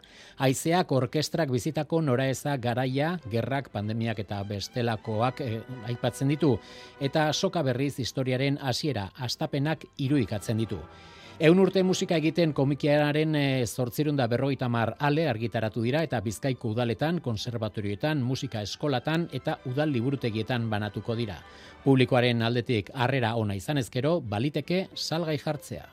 Haizeak 0.42 0.90
orkestrak 0.90 1.52
bizitako 1.54 2.00
noraeza 2.02 2.56
garaia, 2.56 3.12
gerrak, 3.30 3.68
pandemiak 3.70 4.18
eta 4.24 4.40
bestelakoak 4.48 5.44
eh, 5.46 5.60
aipatzen 5.92 6.34
ditu 6.34 6.56
eta 6.98 7.28
soka 7.32 7.62
berriz 7.62 7.92
historiaren 8.02 8.58
hasiera 8.58 9.06
astapenak 9.28 9.86
irudikatzen 9.98 10.58
ditu. 10.66 10.82
Eun 11.38 11.60
urte 11.62 11.84
musika 11.86 12.16
egiten 12.18 12.50
komikiaren 12.50 13.36
e, 13.38 13.42
eh, 13.60 13.66
zortzirunda 13.66 14.24
berroita 14.26 14.66
mar 14.68 14.90
ale 14.98 15.28
argitaratu 15.30 15.84
dira 15.84 16.00
eta 16.02 16.18
bizkaiko 16.20 16.72
udaletan, 16.72 17.20
konservatorioetan, 17.22 18.24
musika 18.26 18.62
eskolatan 18.66 19.28
eta 19.38 19.54
udal 19.70 19.94
liburutegietan 19.94 20.66
banatuko 20.72 21.14
dira. 21.14 21.36
Publikoaren 21.84 22.42
aldetik 22.42 22.90
harrera 22.92 23.36
ona 23.38 23.54
izan 23.54 23.78
ezkero, 23.78 24.16
baliteke 24.18 24.88
salgai 24.96 25.38
jartzea. 25.38 25.86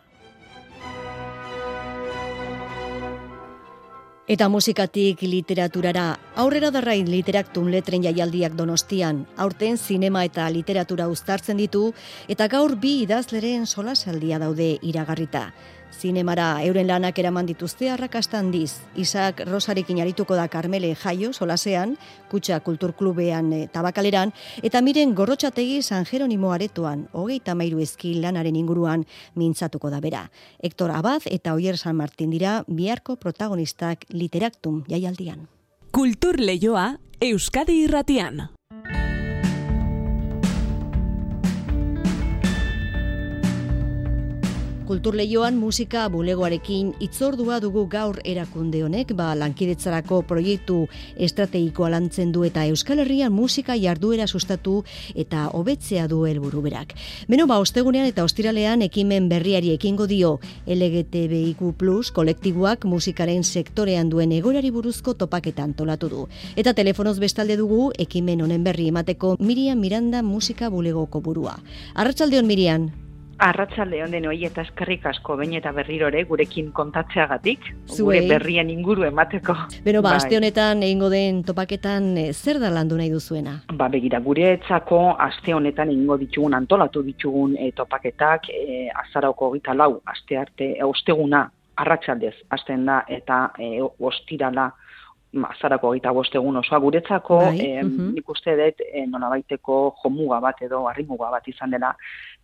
Eta 4.26 4.48
musikatik 4.50 5.20
literaturara, 5.22 6.16
aurrera 6.42 6.72
darrain 6.74 7.06
literaktun 7.06 7.68
letren 7.70 8.02
jaialdiak 8.02 8.56
donostian, 8.58 9.20
aurten 9.38 9.78
zinema 9.78 10.24
eta 10.26 10.48
literatura 10.50 11.06
uztartzen 11.12 11.62
ditu, 11.62 11.92
eta 12.26 12.48
gaur 12.50 12.74
bi 12.82 12.96
idazleren 13.04 13.68
solasaldia 13.70 14.40
daude 14.42 14.80
iragarrita. 14.82 15.52
Zinemara 15.96 16.64
euren 16.68 16.88
lanak 16.88 17.18
eraman 17.20 17.48
dituzte 17.48 17.90
arrakasta 17.90 18.40
handiz. 18.40 18.82
Isak 18.96 19.42
Rosarekin 19.48 20.02
arituko 20.04 20.36
da 20.36 20.48
Carmele 20.48 20.94
Jaio 20.96 21.32
solasean, 21.34 21.96
Kutxa 22.32 22.60
Kulturklubean 22.60 23.52
e, 23.54 23.62
tabakaleran, 23.72 24.34
eta 24.64 24.82
miren 24.82 25.16
gorrotxategi 25.16 25.82
San 25.82 26.06
Jeronimo 26.06 26.52
aretoan, 26.52 27.08
hogeita 27.14 27.56
mairu 27.56 27.80
ezki 27.80 28.16
lanaren 28.20 28.56
inguruan 28.56 29.06
mintzatuko 29.36 29.90
da 29.90 30.02
bera. 30.04 30.26
Hector 30.60 30.92
Abad 30.92 31.30
eta 31.32 31.54
Oier 31.56 31.78
San 31.78 31.96
Martin 31.96 32.30
dira 32.36 32.64
biharko 32.68 33.16
protagonistak 33.16 34.06
literaktum 34.10 34.84
jaialdian. 34.90 35.48
Kultur 35.92 36.40
Leioa 36.40 36.98
Euskadi 37.22 37.86
Irratian. 37.86 38.50
Kulturleioan 44.86 45.56
musika 45.58 46.04
bulegoarekin 46.14 46.92
itzordua 47.02 47.56
dugu 47.58 47.88
gaur 47.90 48.20
erakunde 48.22 48.84
honek, 48.86 49.16
ba 49.18 49.32
lankidetzarako 49.34 50.20
proiektu 50.30 50.76
estrategikoa 51.18 51.88
lantzen 51.90 52.30
du 52.32 52.44
eta 52.46 52.68
Euskal 52.70 53.00
Herrian 53.02 53.34
musika 53.34 53.74
jarduera 53.82 54.28
sustatu 54.28 54.84
eta 55.16 55.48
hobetzea 55.58 56.06
du 56.08 56.20
helburu 56.30 56.62
berak. 56.62 56.94
Beno 57.28 57.48
ba 57.50 57.58
ostegunean 57.64 58.06
eta 58.06 58.24
ostiralean 58.24 58.84
ekimen 58.86 59.26
berriari 59.30 59.72
ekingo 59.74 60.06
dio 60.06 60.36
LGTBIQ+ 60.68 62.14
kolektiboak 62.14 62.86
musikaren 62.86 63.44
sektorean 63.44 64.12
duen 64.14 64.36
egorari 64.38 64.70
buruzko 64.70 65.16
topaketan 65.16 65.74
tolatu 65.74 66.10
du. 66.10 66.28
Eta 66.56 66.76
telefonoz 66.78 67.18
bestalde 67.18 67.58
dugu 67.58 67.90
ekimen 67.98 68.46
honen 68.46 68.64
berri 68.64 68.92
emateko 68.94 69.38
Miriam 69.40 69.82
Miranda 69.82 70.22
musika 70.22 70.70
bulegoko 70.70 71.22
burua. 71.26 71.58
Arratsaldeon 71.96 72.46
Miriam. 72.46 73.05
Arratsalde 73.38 74.00
honen 74.00 74.26
hoi 74.30 74.46
eta 74.48 74.64
eskerrik 74.64 75.06
asko 75.10 75.36
bain 75.36 75.52
eta 75.58 75.74
berrirore 75.76 76.22
gurekin 76.30 76.70
kontatzeagatik, 76.76 77.66
gure 77.98 78.22
berrien 78.30 78.70
inguru 78.72 79.04
emateko. 79.10 79.56
Beno, 79.84 80.02
ba, 80.02 80.14
bai. 80.14 80.22
aste 80.22 80.38
honetan 80.38 80.84
egingo 80.88 81.10
den 81.12 81.42
topaketan 81.44 82.08
eh, 82.22 82.30
zer 82.32 82.62
da 82.64 82.70
landu 82.72 82.96
nahi 82.96 83.12
duzuena? 83.12 83.58
Ba, 83.74 83.90
begira, 83.92 84.22
gure 84.24 84.54
etzako 84.54 85.02
aste 85.28 85.54
honetan 85.54 85.92
egingo 85.92 86.16
ditugun 86.22 86.56
antolatu 86.56 87.04
ditugun 87.04 87.58
e, 87.60 87.74
topaketak 87.76 88.48
e, 88.56 88.88
azarauko 89.04 89.52
gita 89.58 89.76
lau, 89.76 90.00
aste 90.16 90.40
arte, 90.40 90.72
e, 90.78 90.84
osteguna, 90.88 91.44
arratsaldez, 91.76 92.36
asten 92.56 92.88
da, 92.88 93.02
eta 93.12 93.50
e, 93.60 93.82
ostirala, 93.84 94.70
azarako 95.44 95.92
gita 95.96 96.12
bostegun 96.14 96.58
osoa 96.58 96.80
guretzako, 96.80 97.40
bai, 97.44 97.60
e, 97.60 97.84
nik 97.84 98.30
uste 98.30 98.56
dut 98.60 98.84
e, 98.86 99.06
nolabaiteko 99.10 99.80
jomuga 100.04 100.40
bat 100.40 100.62
edo 100.62 100.86
harrimuga 100.88 101.32
bat 101.34 101.48
izan 101.48 101.76
dela. 101.76 101.96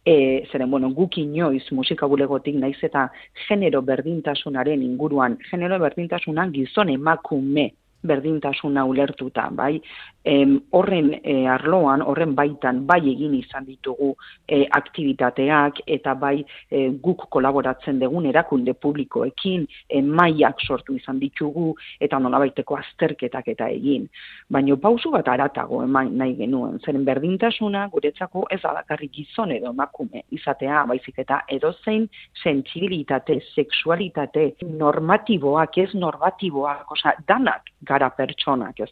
E, 0.05 0.43
zeren, 0.51 0.71
bueno, 0.71 0.89
guk 0.97 1.19
inoiz 1.21 1.63
musika 1.77 2.07
bulegotik 2.09 2.55
naiz 2.57 2.79
eta 2.83 3.07
genero 3.47 3.83
berdintasunaren 3.85 4.81
inguruan, 4.81 5.37
genero 5.51 5.77
berdintasunan 5.79 6.51
gizon 6.55 6.89
emakume 6.89 7.69
berdintasuna 8.03 8.85
ulertuta, 8.85 9.49
bai, 9.51 9.81
em, 10.23 10.59
horren 10.71 11.11
e, 11.23 11.47
arloan, 11.49 12.01
horren 12.05 12.35
baitan, 12.37 12.83
bai 12.85 12.99
egin 13.11 13.33
izan 13.37 13.65
ditugu 13.65 14.11
e, 14.47 14.63
aktivitateak 14.69 15.81
eta 15.87 16.13
bai 16.13 16.43
e, 16.69 16.89
guk 17.01 17.27
kolaboratzen 17.33 17.99
dugun 18.01 18.27
erakunde 18.29 18.73
publikoekin 18.73 19.65
e, 19.89 20.01
maiak 20.01 20.61
sortu 20.61 20.95
izan 20.97 21.19
ditugu 21.19 21.73
eta 21.99 22.19
nolabaiteko 22.19 22.77
azterketak 22.77 23.49
eta 23.55 23.69
egin. 23.73 24.07
Baina 24.49 24.77
pausu 24.77 25.11
bat 25.13 25.27
aratago 25.27 25.81
eman 25.83 26.13
nahi 26.17 26.35
genuen, 26.37 26.79
zeren 26.85 27.05
berdintasuna 27.05 27.87
guretzako 27.93 28.45
ez 28.51 28.61
adakarri 28.65 29.09
gizon 29.13 29.51
edo 29.55 29.71
emakume 29.73 30.25
izatea, 30.31 30.85
baizik 30.89 31.19
eta 31.25 31.41
edozein 31.49 32.07
sentsibilitate, 32.43 33.39
sexualitate, 33.55 34.51
normatiboak, 34.61 35.77
ez 35.81 35.91
normatiboak, 35.97 36.91
oza, 36.93 37.15
danak 37.27 37.71
gara 37.91 38.09
pertsonak, 38.15 38.79
ez 38.79 38.89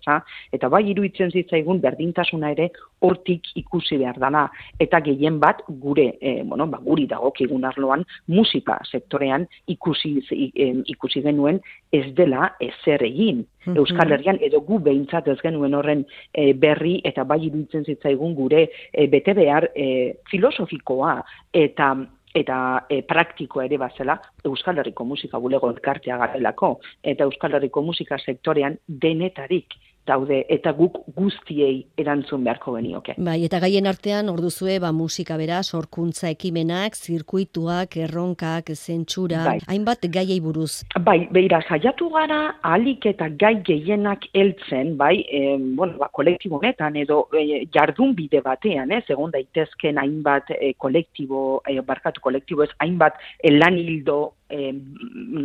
Eta 0.55 0.69
bai 0.69 0.83
iruditzen 0.91 1.31
zitzaigun 1.31 1.79
berdintasuna 1.81 2.51
ere 2.51 2.69
hortik 3.05 3.47
ikusi 3.55 3.97
behar 4.01 4.19
dana. 4.19 4.47
Eta 4.79 4.99
gehien 5.05 5.39
bat 5.39 5.61
gure, 5.67 6.13
e, 6.21 6.41
bueno, 6.43 6.67
ba, 6.67 6.79
guri 6.83 7.07
dagokigun 7.07 7.65
arloan, 7.65 8.05
musika 8.27 8.79
sektorean 8.91 9.47
ikusi, 9.67 10.17
e, 10.31 10.69
ikusi 10.93 11.23
genuen 11.25 11.61
ez 11.91 12.05
dela 12.15 12.53
ezer 12.59 13.03
egin. 13.07 13.45
Mhm. 13.65 13.77
Euskal 13.77 14.13
Herrian 14.15 14.39
edo 14.41 14.61
gu 14.65 14.79
behintzat 14.83 15.27
ez 15.27 15.39
genuen 15.43 15.75
horren 15.75 16.05
e, 16.33 16.53
berri 16.53 16.99
eta 17.05 17.25
bai 17.27 17.41
iruditzen 17.47 17.85
zitzaigun 17.85 18.35
gure 18.35 18.67
e, 18.93 19.07
bete 19.07 19.35
behar 19.37 19.69
e, 19.75 20.15
filosofikoa 20.31 21.19
eta 21.53 21.93
eta 22.35 22.85
e, 22.89 23.01
praktiko 23.01 23.61
ere 23.61 23.77
bazela 23.77 24.19
Euskal 24.45 24.77
Herriko 24.77 25.05
musika 25.05 25.37
bulego 25.37 25.69
elkartea 25.73 26.17
garelako 26.17 26.79
eta 27.03 27.25
Euskal 27.25 27.55
Herriko 27.57 27.81
musika 27.81 28.19
sektorean 28.19 28.77
denetarik 28.87 29.73
daude 30.07 30.43
eta 30.49 30.71
guk 30.73 31.01
guztiei 31.15 31.85
erantzun 31.99 32.43
beharko 32.45 32.75
genioke. 32.77 33.15
Bai, 33.17 33.37
eta 33.45 33.59
gaien 33.63 33.87
artean 33.89 34.29
orduzue 34.31 34.79
ba 34.81 34.91
musika 34.95 35.37
bera, 35.37 35.61
sorkuntza 35.63 36.29
ekimenak, 36.33 36.95
zirkuituak, 36.95 37.97
erronkak, 38.05 38.73
zentsura, 38.75 39.43
bai. 39.45 39.57
hainbat 39.67 40.07
gaiei 40.11 40.39
buruz. 40.41 40.83
Bai, 41.05 41.19
beira 41.31 41.61
saiatu 41.67 42.09
gara 42.13 42.39
ahalik 42.63 43.05
eta 43.13 43.29
gai 43.29 43.55
gehienak 43.65 44.25
heltzen, 44.33 44.95
bai, 44.97 45.15
e, 45.29 45.57
bueno, 45.77 45.97
ba 45.99 46.09
kolektibo 46.13 46.59
honetan 46.59 46.97
edo 47.03 47.25
e, 47.33 47.65
jardun 47.73 48.15
bide 48.17 48.41
batean, 48.45 48.91
ez, 48.95 49.03
egon 49.09 49.33
daitezken 49.35 50.01
hainbat 50.01 50.53
e, 50.57 50.73
kolektibo, 50.77 51.61
e, 51.67 51.79
barkatu 51.85 52.23
kolektibo 52.25 52.65
ez, 52.65 52.71
hainbat 52.79 53.19
e, 53.43 53.53
lan 53.55 53.77
hildo 53.77 54.19
e, 54.49 54.71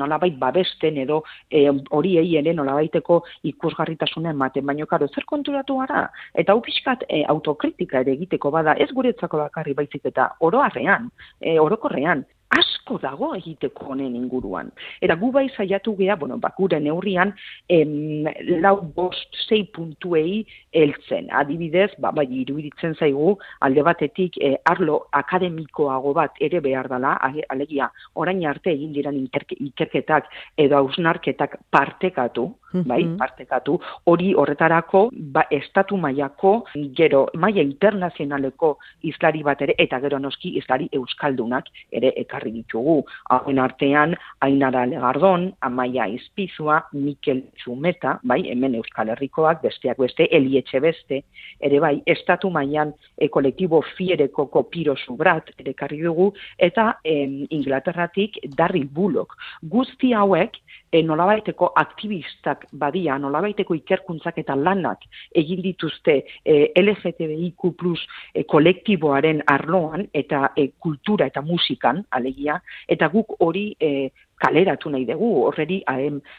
nolabait 0.00 0.36
babesten 0.38 0.98
edo 1.04 1.22
e, 1.50 1.66
horiei 1.90 2.36
ere 2.40 2.54
nolabaiteko 2.56 3.20
ikusgarritasuna 3.52 4.34
ematen, 4.34 4.66
baina 4.66 4.86
karo, 4.90 5.08
zer 5.08 5.26
konturatu 5.28 5.78
gara? 5.82 6.06
Eta 6.34 6.54
hau 6.54 6.62
pixkat 6.64 7.04
e, 7.08 7.24
autokritika 7.28 8.00
ere 8.04 8.16
egiteko 8.18 8.50
bada, 8.54 8.76
ez 8.78 8.90
guretzako 8.92 9.44
bakarri 9.44 9.74
baizik 9.74 10.06
eta 10.12 10.30
oroarrean, 10.40 11.10
e, 11.40 11.58
orokorrean, 11.60 12.24
asko 12.58 12.98
dago 13.02 13.32
egiteko 13.36 13.92
honen 13.94 14.14
inguruan. 14.18 14.70
Eta 15.04 15.16
gu 15.20 15.30
bai 15.32 15.46
saiatu 15.56 15.94
gea, 15.98 16.16
bueno, 16.20 16.38
bakure 16.38 16.80
neurrian, 16.80 17.32
em, 17.68 18.26
lau 18.60 18.76
bost 18.96 19.38
zei 19.48 19.64
puntuei 19.74 20.44
eltzen. 20.72 21.30
Adibidez, 21.32 21.90
ba, 21.98 22.12
bai 22.12 22.26
iruditzen 22.42 22.96
zaigu, 22.98 23.36
alde 23.60 23.84
batetik 23.86 24.38
e, 24.40 24.54
arlo 24.64 25.06
akademikoago 25.12 26.14
bat 26.14 26.36
ere 26.40 26.60
behar 26.64 26.88
dela, 26.92 27.16
alegia, 27.48 27.90
orain 28.14 28.44
arte 28.46 28.72
egin 28.74 28.92
diran 28.92 29.16
ikerketak 29.16 30.28
edo 30.58 30.76
hausnarketak 30.76 31.58
partekatu, 31.70 32.50
bai, 32.82 33.02
partekatu, 33.18 33.76
hori 34.10 34.32
horretarako, 34.34 35.08
ba, 35.34 35.44
estatu 35.54 35.96
mailako 36.00 36.54
gero, 36.96 37.26
maia 37.38 37.62
internazionaleko 37.62 38.74
izlari 39.06 39.44
bat 39.46 39.62
ere, 39.62 39.76
eta 39.78 40.00
gero 40.02 40.18
noski 40.18 40.56
izlari 40.58 40.88
euskaldunak 40.92 41.70
ere 41.92 42.12
ekarri 42.44 42.52
ditugu. 42.52 43.04
Hauen 43.30 43.58
artean, 43.58 44.14
Ainara 44.40 44.86
Legardon, 44.86 45.52
Amaia 45.60 46.06
Izpizua, 46.08 46.84
Mikel 46.92 47.42
Txumeta, 47.56 48.20
bai, 48.22 48.42
hemen 48.50 48.74
Euskal 48.74 49.08
Herrikoak, 49.08 49.62
besteak 49.62 49.98
beste, 49.98 50.28
Elietxe 50.30 50.80
beste, 50.80 51.22
ere 51.60 51.80
bai, 51.80 52.02
estatu 52.06 52.50
mailan 52.50 52.92
e, 53.16 53.28
kolektibo 53.28 53.82
fiereko 53.96 54.46
kopiro 54.50 54.96
subrat, 54.96 55.50
ere 55.58 55.74
karri 55.74 56.02
dugu, 56.02 56.32
eta 56.58 56.98
em, 57.04 57.46
Inglaterratik 57.50 58.38
Darryl 58.56 58.88
Bullock. 58.88 59.34
Guzti 59.62 60.12
hauek, 60.12 60.58
e, 60.94 61.02
nolabaiteko 61.02 61.72
aktivistak 61.76 62.66
badia, 62.72 63.16
nolabaiteko 63.18 63.74
ikerkuntzak 63.80 64.38
eta 64.44 64.54
lanak 64.56 65.04
egin 65.34 65.62
dituzte 65.64 66.20
e, 66.44 66.70
LGTBIQ 66.78 67.72
plus 67.78 68.04
e, 68.32 68.44
kolektiboaren 68.50 69.42
arloan 69.50 70.06
eta 70.14 70.52
e, 70.56 70.68
kultura 70.78 71.26
eta 71.30 71.42
musikan, 71.42 72.04
alegia, 72.34 72.60
eta 72.88 73.08
guk 73.08 73.36
hori 73.40 73.74
e, 73.80 74.10
kaleratu 74.36 74.90
nahi 74.90 75.06
dugu, 75.06 75.46
horreri, 75.46 75.84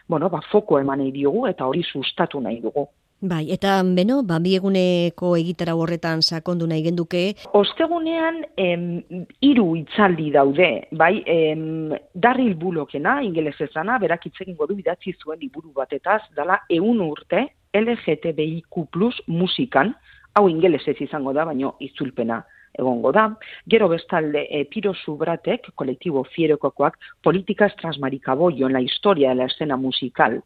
bueno, 0.08 0.30
ba, 0.30 0.42
foko 0.52 0.80
eman 0.80 1.00
nahi 1.00 1.12
diogu 1.12 1.48
eta 1.48 1.66
hori 1.66 1.84
sustatu 1.84 2.42
nahi 2.42 2.62
dugu. 2.62 2.88
Bai, 3.22 3.50
eta 3.50 3.82
beno, 3.82 4.24
ba, 4.24 4.38
eguneko 4.44 5.36
egitara 5.38 5.74
horretan 5.76 6.22
sakondu 6.22 6.68
nahi 6.68 6.84
genduke. 6.84 7.36
Ostegunean, 7.54 8.44
em, 8.58 9.02
iru 9.42 9.76
itzaldi 9.78 10.32
daude, 10.32 10.88
bai, 10.92 11.24
em, 11.26 11.92
darril 12.14 12.56
bulokena, 12.56 13.22
ingeles 13.24 13.60
ezana, 13.62 13.98
berak 13.98 14.26
itzekin 14.26 14.56
godu 14.56 14.78
idatzi 14.78 15.16
zuen 15.24 15.40
iburu 15.42 15.72
batetaz, 15.74 16.22
dala 16.36 16.60
eun 16.70 17.00
urte 17.00 17.48
LGTBIQ 17.74 18.86
plus 18.92 19.22
musikan, 19.28 19.96
hau 20.36 20.50
ingeles 20.50 20.86
ez 20.88 20.98
izango 21.00 21.34
da, 21.34 21.46
baino 21.46 21.76
itzulpena 21.80 22.44
egongo 22.78 23.12
da. 23.12 23.30
Gero 23.68 23.90
bestalde, 23.90 24.48
e, 24.50 24.66
Piro 24.66 24.94
Subratek, 24.94 25.72
kolektibo 25.76 26.24
fierokokoak, 26.36 26.98
politikaz 27.24 27.76
transmarikaboio 27.82 28.68
en 28.68 28.74
la 28.74 28.82
historia 28.82 29.30
de 29.30 29.36
la 29.36 29.46
escena 29.46 29.78
musical 29.78 30.44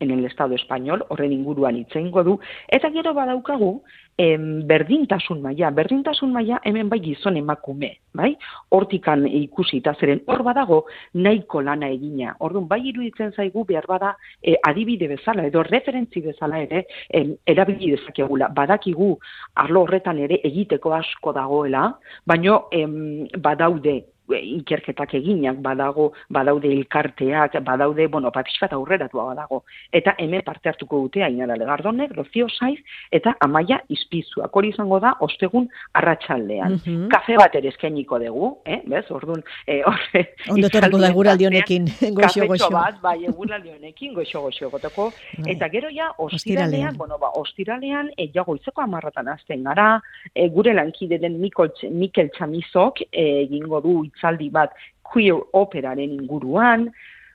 en 0.00 0.10
el 0.10 0.24
Estado 0.24 0.54
español, 0.54 1.04
horren 1.08 1.32
inguruan 1.32 1.76
itzeingo 1.76 2.24
du, 2.24 2.38
eta 2.68 2.90
gero 2.90 3.14
badaukagu, 3.14 3.82
em, 4.16 4.66
berdintasun 4.66 5.40
maila, 5.42 5.70
berdintasun 5.70 6.32
maila 6.32 6.60
hemen 6.64 6.88
bai 6.88 7.00
gizon 7.00 7.36
emakume, 7.36 7.98
bai? 8.12 8.36
Hortikan 8.70 9.26
ikusi 9.26 9.78
eta 9.78 9.94
zeren 9.94 10.22
hor 10.26 10.42
badago 10.42 10.84
nahiko 11.14 11.62
lana 11.62 11.88
egina. 11.88 12.36
Orduan 12.40 12.68
bai 12.68 12.80
iruditzen 12.90 13.32
zaigu 13.32 13.64
behar 13.64 13.86
bada 13.88 14.16
e, 14.42 14.56
adibide 14.62 15.08
bezala 15.08 15.46
edo 15.46 15.62
referentzi 15.62 16.20
bezala 16.20 16.60
ere 16.62 16.86
em, 17.08 17.36
erabili 17.46 17.92
dezakegula. 17.96 18.48
Badakigu 18.48 19.16
arlo 19.54 19.86
horretan 19.86 20.18
ere 20.18 20.40
egiteko 20.44 20.94
asko 20.94 21.32
dagoela, 21.32 21.88
baino 22.26 22.66
em, 22.70 23.28
badaude 23.38 24.11
ikerketak 24.30 25.14
eginak 25.18 25.58
badago, 25.62 26.12
badaude 26.30 26.70
elkarteak, 26.72 27.58
badaude, 27.64 28.06
bueno, 28.06 28.30
papiskat 28.32 28.72
aurreratua 28.72 29.24
badago. 29.32 29.62
Eta 29.92 30.14
hemen 30.18 30.42
parte 30.46 30.70
hartuko 30.70 31.00
dute 31.04 31.24
ainara 31.24 31.56
legardonek, 31.58 32.14
rozio 32.16 32.48
saiz, 32.48 32.78
eta 33.10 33.34
amaia 33.40 33.80
izpizuak. 33.92 34.54
Hori 34.54 34.72
izango 34.72 35.00
da, 35.02 35.16
ostegun 35.20 35.68
arratsaldean. 35.98 36.78
Mm 36.86 37.08
Kafe 37.12 37.34
bat 37.36 37.54
ere 37.58 37.68
eskainiko 37.68 38.18
dugu, 38.22 38.48
eh? 38.64 38.78
bez, 38.88 39.04
orduan, 39.10 39.42
eh, 39.66 39.82
orre, 39.86 40.22
Ondotorako 40.52 41.00
da 41.02 41.10
guraldi 41.12 41.46
honekin, 41.48 41.88
goxo, 42.16 42.46
goxo. 42.48 42.70
bat, 42.72 43.00
bai, 43.02 43.18
guraldi 43.36 43.72
honekin, 43.74 44.14
goxo, 44.14 44.40
goxo, 44.46 44.70
gotoko. 44.70 45.08
Bai. 45.38 45.52
Eta 45.56 45.68
gero 45.72 45.90
ja, 45.92 46.12
ostiralean, 46.22 46.96
bueno, 46.96 47.18
ba, 47.20 47.32
ostiralean, 47.40 48.12
e, 48.16 48.30
jago 48.34 48.56
izeko 48.56 48.84
amarratan 48.84 49.28
azten 49.34 49.66
gara, 49.66 49.88
e, 50.32 50.48
gure 50.54 50.72
lankide 50.74 51.18
den 51.20 51.40
Mikel 51.42 52.30
Txamizok, 52.36 53.02
egingo 53.12 53.82
du 53.84 53.96
itzaldi 54.12 54.50
bat 54.54 54.76
queer 55.12 55.40
operaren 55.52 56.14
inguruan, 56.20 56.88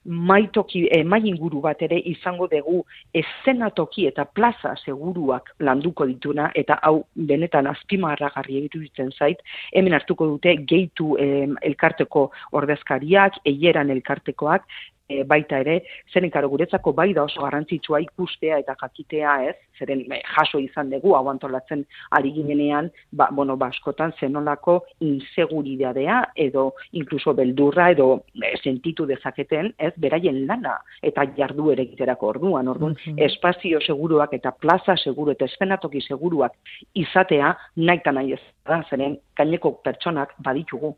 maitoki, 0.07 0.87
eh, 0.87 1.03
mai 1.03 1.19
inguru 1.27 1.59
bat 1.61 1.81
ere 1.83 1.97
izango 1.99 2.47
dugu 2.47 2.79
eszenatoki 3.13 4.07
eta 4.07 4.23
plaza 4.25 4.73
seguruak 4.85 5.51
landuko 5.59 6.07
dituna, 6.07 6.49
eta 6.55 6.79
hau 6.81 7.03
benetan 7.13 7.67
azpimarragarri 7.67 8.57
egitu 8.61 8.79
ditzen 8.85 9.11
zait, 9.11 9.43
hemen 9.73 9.93
hartuko 9.93 10.27
dute 10.27 10.55
geitu 10.69 11.17
eh, 11.19 11.47
elkarteko 11.61 12.29
ordezkariak, 12.55 13.41
eieran 13.45 13.91
elkartekoak, 13.91 14.63
e, 15.09 15.23
baita 15.23 15.59
ere, 15.63 15.81
zeren 16.13 16.31
karo 16.33 16.49
guretzako 16.51 16.93
bai 16.93 17.11
da 17.15 17.23
oso 17.27 17.43
garrantzitsua 17.43 18.01
ikustea 18.05 18.59
eta 18.63 18.75
jakitea 18.81 19.35
ez, 19.49 19.55
zeren 19.79 20.03
e, 20.11 20.21
jaso 20.35 20.59
izan 20.59 20.91
dugu, 20.91 21.15
hau 21.15 21.27
antolatzen 21.31 21.85
ari 22.17 22.33
ginenean, 22.35 22.91
ba, 23.11 23.29
bueno, 23.31 23.57
baskotan 23.57 24.13
ba, 24.13 24.19
zenolako 24.19 24.77
inseguridadea 25.07 26.19
edo 26.47 26.69
inkluso 26.91 27.33
beldurra 27.37 27.89
edo 27.95 28.09
e, 28.35 28.53
sentitu 28.61 29.07
dezaketen, 29.09 29.73
ez, 29.77 29.93
beraien 29.97 30.43
lana 30.47 30.77
eta 31.01 31.25
jardu 31.37 31.71
ere 31.73 31.87
egiterako 31.87 32.33
orduan, 32.35 32.67
orduan, 32.67 32.97
espazio 33.29 33.81
seguruak 33.81 34.33
eta 34.37 34.51
plaza 34.51 34.97
seguru 34.97 35.33
eta 35.33 35.47
espenatoki 35.47 36.01
seguruak 36.01 36.55
izatea 36.93 37.55
nahi 37.77 38.01
nahi 38.17 38.33
ez 38.33 38.43
da, 38.65 38.81
zeren 38.89 39.17
gaineko 39.37 39.77
pertsonak 39.83 40.33
baditugu. 40.43 40.95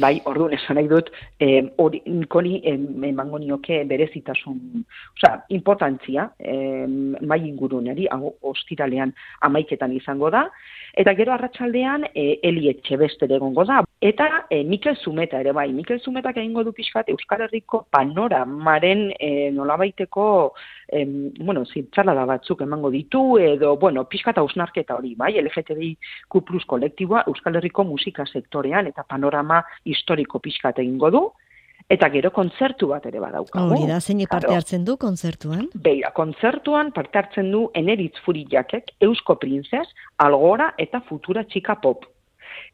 Bai, 0.00 0.14
orduan 0.30 0.54
esan 0.56 0.78
nahi 0.78 0.88
dut, 0.88 1.10
eh, 1.40 1.62
hori, 1.78 2.00
koni 2.28 2.60
emango 2.64 3.38
nioke 3.38 3.84
berezitasun, 3.84 4.84
oza, 5.16 5.44
importantzia, 5.48 6.30
eh, 6.38 6.86
mai 7.20 7.40
inguruneri, 7.48 8.08
hau 8.10 8.34
ostiralean 8.42 9.12
amaiketan 9.40 9.92
izango 9.92 10.30
da, 10.30 10.48
eta 10.94 11.14
gero 11.18 11.32
arratsaldean 11.34 12.06
e, 12.14 12.38
Eli 12.42 12.68
Etxebeste 12.70 13.26
egongo 13.36 13.64
da. 13.66 13.82
Eta 14.00 14.46
e, 14.50 14.62
Mikel 14.64 14.96
Zumeta 14.96 15.40
ere 15.40 15.52
bai, 15.52 15.70
Mikel 15.72 16.00
Zumetak 16.00 16.38
egingo 16.38 16.64
du 16.64 16.72
pixkat 16.72 17.10
Euskal 17.10 17.46
Herriko 17.46 17.84
panoramaren 17.94 19.08
e, 19.18 19.50
nolabaiteko 19.54 20.26
e, 20.88 21.04
bueno, 21.40 21.64
da 21.64 22.24
batzuk 22.26 22.60
emango 22.60 22.90
ditu, 22.90 23.38
edo, 23.38 23.76
bueno, 23.76 24.04
pixkat 24.04 24.38
hausnarketa 24.38 24.96
hori, 24.96 25.14
bai, 25.14 25.34
LGTBI 25.40 25.96
Q 26.28 26.42
kolektiboa 26.66 27.24
Euskal 27.26 27.56
Herriko 27.56 27.84
musika 27.84 28.26
sektorean 28.26 28.86
eta 28.86 29.02
panorama 29.02 29.62
historiko 29.84 30.38
pixkat 30.38 30.78
egingo 30.78 31.10
du, 31.10 31.30
Eta 31.92 32.08
gero 32.08 32.30
kontzertu 32.32 32.86
bat 32.88 33.04
ere 33.04 33.20
badaukagu. 33.20 33.74
Hori 33.74 33.88
da, 33.90 33.98
zein 34.00 34.22
parte 34.30 34.54
hartzen 34.54 34.86
du 34.86 34.96
kontzertuan? 34.96 35.66
Beira, 35.74 36.14
kontzertuan 36.16 36.92
parte 36.96 37.20
hartzen 37.20 37.50
du 37.52 37.66
Eneritz 37.76 38.16
Furijakek, 38.24 38.94
Eusko 39.04 39.36
Princes, 39.36 39.84
Algora 40.16 40.72
eta 40.80 41.02
Futura 41.04 41.44
Txika 41.44 41.76
Pop. 41.82 42.06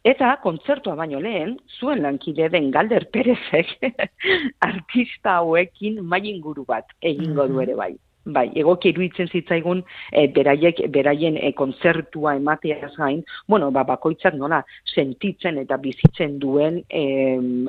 Eta 0.01 0.31
kontzertua 0.41 0.95
baino 0.97 1.19
lehen, 1.21 1.59
zuen 1.79 2.01
lankide 2.01 2.49
den 2.49 2.71
Galder 2.73 3.05
Perezek 3.13 3.75
artista 4.71 5.41
hauekin 5.43 5.99
mailinguru 6.01 6.65
bat 6.69 6.95
egingo 7.03 7.45
du 7.51 7.61
ere 7.61 7.77
bai. 7.77 7.93
Bai, 8.25 8.47
egoki 8.61 8.91
iruditzen 8.93 9.31
zitzaigun 9.33 9.79
e, 10.13 10.27
beraiek 10.33 10.83
beraien 10.93 11.39
e, 11.41 11.53
kontzertua 11.57 12.35
emateaz 12.37 12.93
gain, 12.97 13.23
bueno, 13.49 13.71
ba 13.73 13.85
bakoitzak 13.89 14.37
nola 14.37 14.61
sentitzen 14.95 15.57
eta 15.63 15.79
bizitzen 15.81 16.37
duen 16.39 16.83
e, 16.89 17.05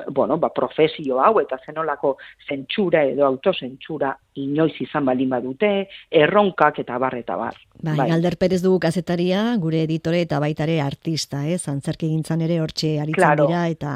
bueno, 0.08 0.36
ba, 0.36 0.52
profesio 0.52 1.20
hau 1.24 1.38
eta 1.40 1.56
zenolako 1.64 2.18
zentsura 2.48 3.04
edo 3.08 3.24
autozentsura 3.26 4.12
inoiz 4.34 4.74
izan 4.80 5.04
baldin 5.06 5.30
badute, 5.30 5.70
erronkak 6.10 6.78
eta 6.82 6.98
bar 6.98 7.16
eta 7.18 7.36
bar. 7.36 7.56
Bai, 7.82 7.96
bai. 7.98 8.08
Galder 8.12 8.36
Perez 8.38 8.60
dugu 8.62 8.78
kazetaria, 8.80 9.42
gure 9.58 9.82
editore 9.82 10.20
eta 10.22 10.38
baitare 10.42 10.78
artista, 10.80 11.42
eh? 11.48 11.58
Zantzerki 11.58 12.08
gintzan 12.12 12.44
ere 12.46 12.60
hortxe 12.62 12.94
aritzen 13.02 13.42
dira 13.42 13.66
eta 13.68 13.94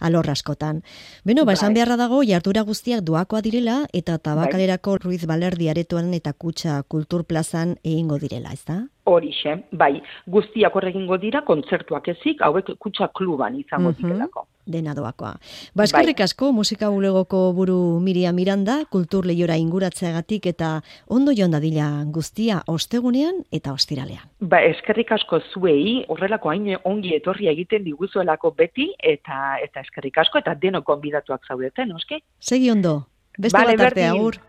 alor 0.00 0.30
askotan. 0.30 0.82
Beno, 1.24 1.44
ba, 1.44 1.56
esan 1.58 1.72
bai. 1.72 1.80
beharra 1.80 1.98
dago, 2.00 2.22
jartura 2.22 2.62
guztiak 2.62 3.02
duakoa 3.02 3.42
direla 3.42 3.82
eta 3.92 4.18
tabakalerako 4.18 4.98
bai. 4.98 5.04
Ruiz 5.04 5.26
Balerdi 5.26 5.68
aretoan 5.68 6.12
eta 6.14 6.32
kutsa 6.32 6.82
kulturplazan 6.88 7.76
egingo 7.82 8.18
direla, 8.22 8.54
ez 8.54 8.64
da? 8.64 8.80
Horixe, 9.10 9.58
bai, 9.72 9.98
guztiak 10.30 10.76
horregingo 10.76 11.18
dira, 11.20 11.42
kontzertuak 11.44 12.08
ezik, 12.14 12.40
hauek 12.40 12.76
kutsa 12.78 13.10
kluban 13.12 13.58
izango 13.60 13.90
mm 13.90 13.96
-hmm. 13.98 14.53
Dena 14.66 14.94
doakoa. 14.96 15.34
Ba, 15.76 15.84
eskerrik 15.84 16.18
bai. 16.22 16.24
asko, 16.24 16.50
musika 16.52 16.88
bulegoko 16.88 17.52
buru 17.52 18.00
Miria 18.00 18.32
Miranda, 18.32 18.78
kultur 18.90 19.26
lehiora 19.28 19.58
inguratzeagatik 19.60 20.46
eta 20.46 20.80
ondo 21.06 21.34
joan 21.36 21.52
dadila 21.52 21.88
guztia 22.06 22.62
ostegunean 22.66 23.42
eta 23.52 23.74
ostiralean. 23.76 24.24
Ba, 24.40 24.62
eskerrik 24.64 25.12
asko 25.12 25.42
zuei, 25.52 26.04
horrelako 26.08 26.52
hain 26.52 26.72
ongi 26.84 27.14
etorri 27.16 27.50
egiten 27.52 27.84
diguzuelako 27.84 28.54
beti, 28.56 28.88
eta 28.98 29.58
eta 29.62 29.84
eskerrik 29.84 30.18
asko, 30.24 30.40
eta 30.40 30.56
denok 30.60 30.88
konbidatuak 30.88 31.44
zaudeten, 31.46 31.92
oske? 31.92 32.22
Segi 32.40 32.70
ondo, 32.70 33.02
beste 33.38 33.58
vale, 33.58 33.76
bat 33.76 33.92
arte, 33.92 34.08
agur. 34.08 34.40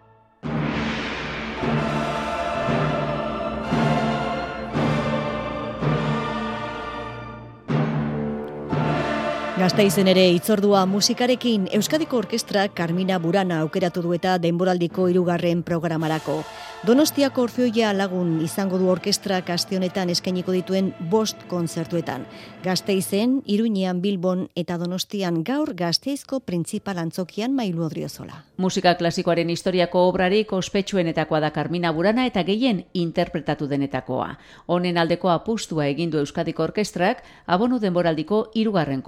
Gasteizen 9.65 10.05
ere 10.11 10.27
itzordua 10.29 10.83
musikarekin 10.85 11.63
Euskadiko 11.73 12.19
Orkestra 12.21 12.67
Carmina 12.69 13.17
Burana 13.17 13.63
aukeratu 13.63 14.03
du 14.05 14.11
eta 14.13 14.35
denboraldiko 14.37 15.07
hirugarren 15.09 15.63
programarako. 15.65 16.43
Donostiako 16.85 17.47
Orfeoia 17.47 17.89
lagun 17.97 18.35
izango 18.45 18.77
du 18.77 18.91
orkestra 18.93 19.39
kaste 19.41 19.73
honetan 19.73 20.11
eskainiko 20.13 20.53
dituen 20.53 20.91
bost 21.09 21.39
kontzertuetan. 21.49 22.27
Gasteizen, 22.61 23.39
Iruñean, 23.49 24.03
Bilbon 24.03 24.43
eta 24.53 24.77
Donostian 24.77 25.39
gaur 25.47 25.73
Gasteizko 25.73 26.43
printzipal 26.45 26.99
antzokian 27.01 27.55
mailu 27.57 27.87
odriozola. 27.87 28.43
Musika 28.61 28.93
klasikoaren 28.99 29.49
historiako 29.49 30.03
obrarik 30.11 30.53
ospetsuenetakoa 30.53 31.39
da 31.41 31.49
Carmina 31.55 31.91
Burana 31.91 32.27
eta 32.29 32.43
gehien 32.43 32.83
interpretatu 32.93 33.65
denetakoa. 33.67 34.37
Honen 34.67 35.01
aldeko 35.01 35.33
apustua 35.33 35.87
egindu 35.87 36.21
Euskadiko 36.21 36.69
Orkestrak 36.69 37.25
abonu 37.47 37.81
denboraldiko 37.81 38.51
hirugarren 38.53 39.01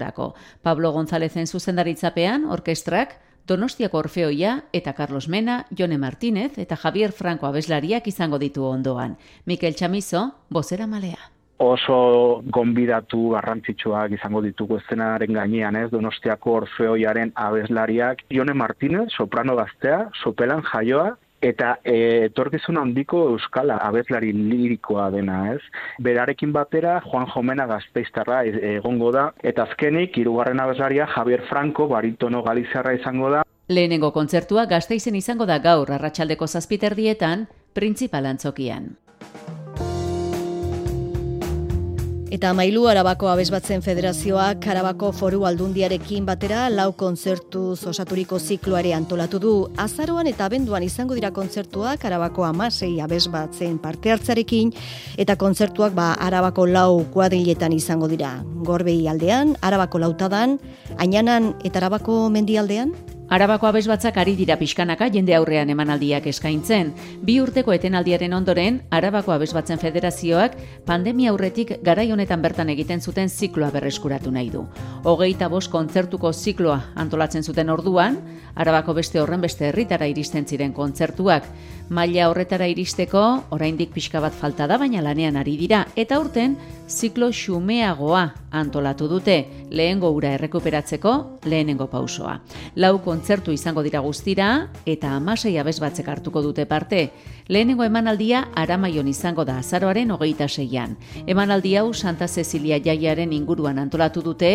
kontzerturako. 0.00 0.34
Pablo 0.62 0.92
Gonzalezen 0.92 1.46
zuzendaritzapean 1.46 2.46
orkestrak 2.48 3.18
Donostiako 3.46 3.98
Orfeoia 3.98 4.64
eta 4.72 4.92
Carlos 4.92 5.28
Mena, 5.28 5.66
Jone 5.76 5.98
Martínez 5.98 6.58
eta 6.58 6.76
Javier 6.76 7.12
Franco 7.12 7.46
abeslariak 7.46 8.06
izango 8.06 8.38
ditu 8.38 8.64
ondoan. 8.64 9.16
Mikel 9.46 9.74
Chamizo, 9.74 10.34
bozera 10.50 10.86
malea. 10.86 11.30
Oso 11.58 12.42
gonbidatu 12.44 13.30
garrantzitsuak 13.34 14.12
izango 14.12 14.40
ditugu 14.40 14.78
eszenaren 14.78 15.32
gainean, 15.34 15.76
ez? 15.76 15.90
Donostiako 15.90 16.52
Orfeoiaren 16.62 17.32
abeslariak 17.34 18.22
Jone 18.30 18.54
Martínez, 18.54 19.10
soprano 19.16 19.56
gaztea, 19.56 20.08
sopelan 20.22 20.62
jaioa, 20.62 21.16
eta 21.40 21.76
e, 21.84 22.26
etorkizun 22.28 22.78
handiko 22.80 23.22
euskala 23.32 23.78
abeslari 23.86 24.32
lirikoa 24.36 25.10
dena, 25.10 25.40
ez? 25.54 25.60
Berarekin 26.04 26.52
batera 26.52 27.00
Juan 27.06 27.26
Jomena 27.32 27.66
gazteiztarra 27.70 28.42
e, 28.44 28.76
egongo 28.76 29.10
da 29.16 29.30
eta 29.42 29.64
azkenik 29.68 30.18
hirugarren 30.20 30.60
abeslaria 30.60 31.08
Javier 31.14 31.46
Franco 31.48 31.88
baritono 31.88 32.42
galizarra 32.46 32.94
izango 32.94 33.30
da. 33.36 33.44
Lehenengo 33.68 34.10
kontzertua 34.12 34.66
Gasteizen 34.66 35.14
izango 35.14 35.46
da 35.46 35.60
gaur 35.62 35.92
arratsaldeko 35.94 36.46
zazpiterdietan, 36.46 37.46
printzipal 37.74 38.26
antzokian. 38.26 38.96
Eta 42.30 42.52
mailu 42.54 42.84
Arabako 42.86 43.26
Abesbatzen 43.26 43.80
Federazioak 43.82 44.62
Arabako 44.70 45.08
Foru 45.10 45.40
Aldundiarekin 45.48 46.22
batera 46.28 46.68
lau 46.70 46.92
kontzertu 46.94 47.72
osaturiko 47.90 48.38
zikloare 48.38 48.92
antolatu 48.94 49.40
du. 49.42 49.54
Azaroan 49.74 50.30
eta 50.30 50.46
abenduan 50.46 50.86
izango 50.86 51.18
dira 51.18 51.32
kontzertuak 51.34 52.06
Arabako 52.06 52.46
amasei 52.46 53.00
Abesbatzen 53.02 53.80
parte 53.82 54.14
hartzarekin 54.14 54.70
eta 55.18 55.34
kontzertuak 55.34 55.98
ba 55.98 56.12
Arabako 56.22 56.70
lau 56.70 57.04
kuadriletan 57.10 57.74
izango 57.74 58.06
dira. 58.06 58.36
Gorbei 58.62 59.08
aldean, 59.10 59.56
Arabako 59.60 59.98
lautadan, 59.98 60.60
Ainanan 61.02 61.56
eta 61.64 61.82
Arabako 61.82 62.28
mendialdean? 62.30 62.94
Arabako 63.30 63.68
abesbatzak 63.68 64.16
ari 64.18 64.32
dira 64.34 64.56
pixkanaka 64.58 65.06
jende 65.14 65.36
aurrean 65.36 65.68
emanaldiak 65.70 66.24
eskaintzen. 66.26 66.88
Bi 67.22 67.36
urteko 67.38 67.70
etenaldiaren 67.70 68.32
ondoren, 68.34 68.80
Arabako 68.90 69.30
abesbatzen 69.30 69.78
federazioak 69.78 70.56
pandemia 70.88 71.30
aurretik 71.30 71.76
garai 71.86 72.08
honetan 72.10 72.42
bertan 72.42 72.72
egiten 72.74 72.98
zuten 72.98 73.30
zikloa 73.30 73.70
berreskuratu 73.70 74.32
nahi 74.34 74.50
du. 74.50 74.64
Hogeita 75.06 75.46
bost 75.48 75.70
kontzertuko 75.70 76.32
zikloa 76.32 76.80
antolatzen 76.96 77.46
zuten 77.46 77.70
orduan, 77.70 78.18
Arabako 78.56 78.96
beste 78.98 79.22
horren 79.22 79.46
beste 79.46 79.68
herritara 79.68 80.10
iristen 80.10 80.44
ziren 80.44 80.74
kontzertuak. 80.74 81.46
Maila 81.88 82.26
horretara 82.32 82.66
iristeko, 82.66 83.22
oraindik 83.54 83.94
pixka 83.94 84.18
bat 84.18 84.34
falta 84.34 84.66
da, 84.66 84.76
baina 84.78 85.06
lanean 85.06 85.38
ari 85.38 85.54
dira. 85.58 85.84
Eta 85.94 86.18
urten, 86.18 86.58
ziklo 86.90 87.30
xumeagoa 87.32 88.24
antolatu 88.50 89.06
dute, 89.08 89.36
lehengo 89.70 90.10
ura 90.10 90.34
errekuperatzeko, 90.34 91.12
lehenengo 91.46 91.86
pausoa. 91.86 92.40
Lau 92.76 92.96
kontzertu 93.04 93.54
izango 93.54 93.84
dira 93.86 94.02
guztira, 94.02 94.50
eta 94.84 95.14
amasei 95.16 95.56
abesbatzek 95.58 96.08
hartuko 96.10 96.42
dute 96.42 96.66
parte. 96.66 97.10
Lehenengo 97.50 97.82
emanaldia 97.82 98.44
aramaion 98.54 99.08
izango 99.10 99.42
da 99.42 99.56
azaroaren 99.58 100.12
hogeita 100.14 100.46
seian. 100.46 100.92
Emanaldi 101.26 101.72
hau 101.74 101.88
Santa 101.92 102.28
Cecilia 102.28 102.76
jaiaren 102.78 103.32
inguruan 103.34 103.80
antolatu 103.82 104.22
dute, 104.22 104.50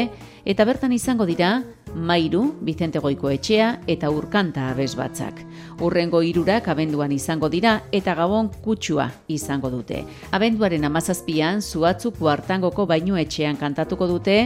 eta 0.46 0.64
bertan 0.64 0.94
izango 0.96 1.26
dira 1.28 1.58
Mairu, 1.94 2.54
Vicente 2.62 3.00
Goiko 3.04 3.28
etxea 3.34 3.82
eta 3.92 4.08
Urkanta 4.10 4.70
abesbatzak. 4.70 5.42
Urrengo 5.84 6.22
hirurak 6.24 6.70
abenduan 6.72 7.12
izango 7.12 7.50
dira 7.52 7.82
eta 7.92 8.16
Gabon 8.16 8.48
kutsua 8.64 9.10
izango 9.28 9.70
dute. 9.74 10.06
Abenduaren 10.32 10.88
amazazpian, 10.88 11.60
zuatzu 11.62 12.14
kuartangoko 12.16 12.86
bainu 12.88 13.20
etxean 13.20 13.60
kantatuko 13.60 14.08
dute, 14.08 14.38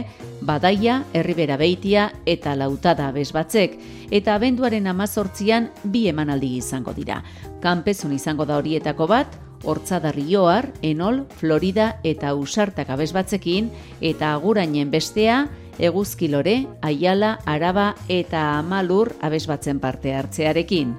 Badaia, 0.42 1.04
Herribera 1.14 1.56
Beitia 1.56 2.10
eta 2.26 2.56
Lautada 2.58 3.12
abesbatzek. 3.14 3.78
Eta 4.10 4.34
abenduaren 4.34 4.90
amazortzian 4.90 5.70
bi 5.84 6.08
emanaldi 6.10 6.56
izango 6.58 6.90
dira 6.98 7.22
kanpezun 7.60 8.12
izango 8.16 8.39
da 8.46 8.58
horietako 8.58 9.06
bat, 9.06 9.38
Hortzadarri 9.64 10.24
joar, 10.30 10.70
Enol, 10.82 11.26
Florida 11.36 11.98
eta 12.04 12.32
Usartak 12.34 12.88
abesbatzekin, 12.90 13.68
eta 14.00 14.32
agurainen 14.32 14.90
bestea, 14.90 15.48
Eguzkilore, 15.80 16.66
Aiala, 16.82 17.38
Araba 17.44 17.94
eta 18.08 18.58
Amalur 18.58 19.14
abesbatzen 19.20 19.80
parte 19.80 20.14
hartzearekin. 20.14 20.94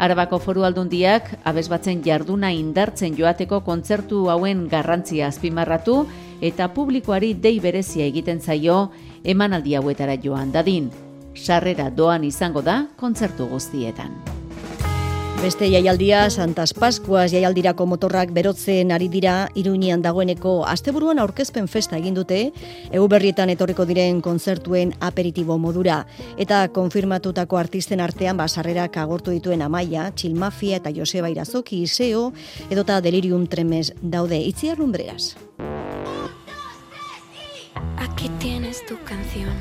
Arabako 0.00 0.38
foru 0.40 0.64
aldundiak 0.64 1.26
abesbatzen 1.44 2.00
jarduna 2.06 2.54
indartzen 2.56 3.18
joateko 3.18 3.60
kontzertu 3.66 4.30
hauen 4.32 4.64
garrantzia 4.72 5.28
azpimarratu 5.28 6.06
eta 6.40 6.70
publikoari 6.72 7.34
dei 7.34 7.58
berezia 7.60 8.08
egiten 8.08 8.40
zaio 8.40 8.80
emanaldi 9.24 9.76
hauetara 9.76 10.16
joan 10.16 10.56
dadin. 10.56 10.88
Sarrera 11.36 11.90
doan 11.90 12.24
izango 12.24 12.64
da 12.64 12.86
kontzertu 12.96 13.52
guztietan. 13.52 14.39
Beste 15.40 15.70
jaialdia 15.72 16.26
Santas 16.28 16.74
Pascuas 16.76 17.30
jaialdirako 17.32 17.86
motorrak 17.88 18.28
berotzen 18.36 18.90
ari 18.92 19.06
dira 19.08 19.48
Iruñean 19.56 20.02
dagoeneko 20.04 20.66
asteburuan 20.68 21.18
aurkezpen 21.22 21.64
festa 21.64 21.96
egin 21.96 22.18
dute 22.18 22.40
EU 22.92 23.06
berrietan 23.08 23.48
etorriko 23.48 23.86
diren 23.88 24.20
kontzertuen 24.20 24.92
aperitibo 25.00 25.56
modura 25.56 26.02
eta 26.36 26.60
konfirmatutako 26.76 27.56
artisten 27.56 28.04
artean 28.04 28.36
basarrerak 28.36 29.00
agortu 29.00 29.32
dituen 29.32 29.64
Amaia, 29.64 30.10
Txilmafia 30.12 30.76
eta 30.76 30.92
Joseba 30.92 31.32
Irazoki 31.32 31.80
Iseo 31.88 32.34
edota 32.68 33.00
Delirium 33.00 33.46
Tremes 33.46 33.94
daude 34.02 34.44
Itziar 34.44 34.78
Lumbreras. 34.78 35.38
Aquí 37.96 38.28
tienes 38.40 38.84
tu 38.84 38.98
canción. 39.08 39.56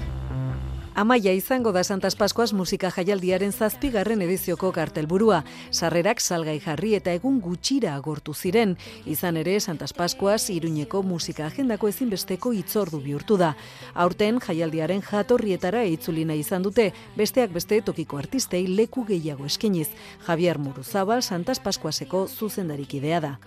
Amaia 0.99 1.31
izango 1.31 1.71
da 1.71 1.85
Santas 1.87 2.17
Pascuas 2.19 2.51
musika 2.51 2.89
jaialdiaren 2.91 3.53
zazpigarren 3.55 4.19
edizioko 4.25 4.73
kartelburua. 4.75 5.37
Sarrerak 5.71 6.19
salgai 6.19 6.57
jarri 6.59 6.89
eta 6.97 7.13
egun 7.15 7.37
gutxira 7.39 7.93
agortu 7.95 8.33
ziren. 8.33 8.73
Izan 9.07 9.37
ere 9.39 9.53
Santas 9.61 9.93
Pascuas 9.95 10.49
iruñeko 10.51 10.99
musika 11.07 11.45
agendako 11.47 11.87
ezinbesteko 11.87 12.51
itzordu 12.51 12.99
bihurtu 13.05 13.37
da. 13.39 13.53
Aurten 13.93 14.41
jaialdiaren 14.43 14.99
jatorrietara 15.11 15.85
itzulina 15.87 16.35
izan 16.35 16.67
dute, 16.67 16.89
besteak 17.15 17.55
beste 17.55 17.79
tokiko 17.79 18.19
artistei 18.19 18.65
leku 18.67 19.05
gehiago 19.07 19.47
eskeniz. 19.47 19.87
Javier 20.27 20.59
Muruzabal 20.59 21.23
Santas 21.23 21.63
Pascuaseko 21.63 22.25
zuzendarikidea 22.27 23.23
da 23.23 23.37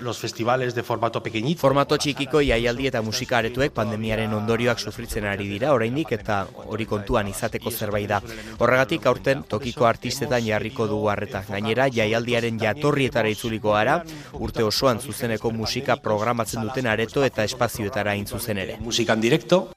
los 0.00 0.18
festivales 0.18 0.74
de 0.74 0.82
formato 0.82 1.22
pequeñito. 1.22 1.60
Formato 1.60 1.96
txikiko 1.96 2.40
jaialdi 2.40 2.88
eta 2.90 3.02
musika 3.02 3.38
aretuek 3.38 3.72
pandemiaren 3.76 4.32
ondorioak 4.34 4.78
sufritzen 4.78 5.26
ari 5.26 5.48
dira 5.48 5.72
oraindik 5.74 6.12
eta 6.16 6.46
hori 6.66 6.86
kontuan 6.86 7.28
izateko 7.28 7.70
zerbait 7.70 8.08
da. 8.08 8.22
Horregatik 8.58 9.06
aurten 9.06 9.44
tokiko 9.48 9.86
artistetan 9.86 10.44
jarriko 10.46 10.86
dugu 10.90 11.10
harreta. 11.12 11.44
Gainera 11.48 11.88
jaialdiaren 11.92 12.58
jatorrietara 12.60 13.28
itzuliko 13.28 13.76
gara, 13.76 14.00
urte 14.32 14.64
osoan 14.64 15.00
zuzeneko 15.00 15.50
musika 15.50 15.96
programatzen 15.96 16.62
duten 16.62 16.86
areto 16.86 17.24
eta 17.24 17.44
espazioetara 17.44 18.14
in 18.14 18.26
zuzen 18.26 18.58
ere. 18.58 18.78
Musikan 18.80 19.20
direkto. 19.20 19.68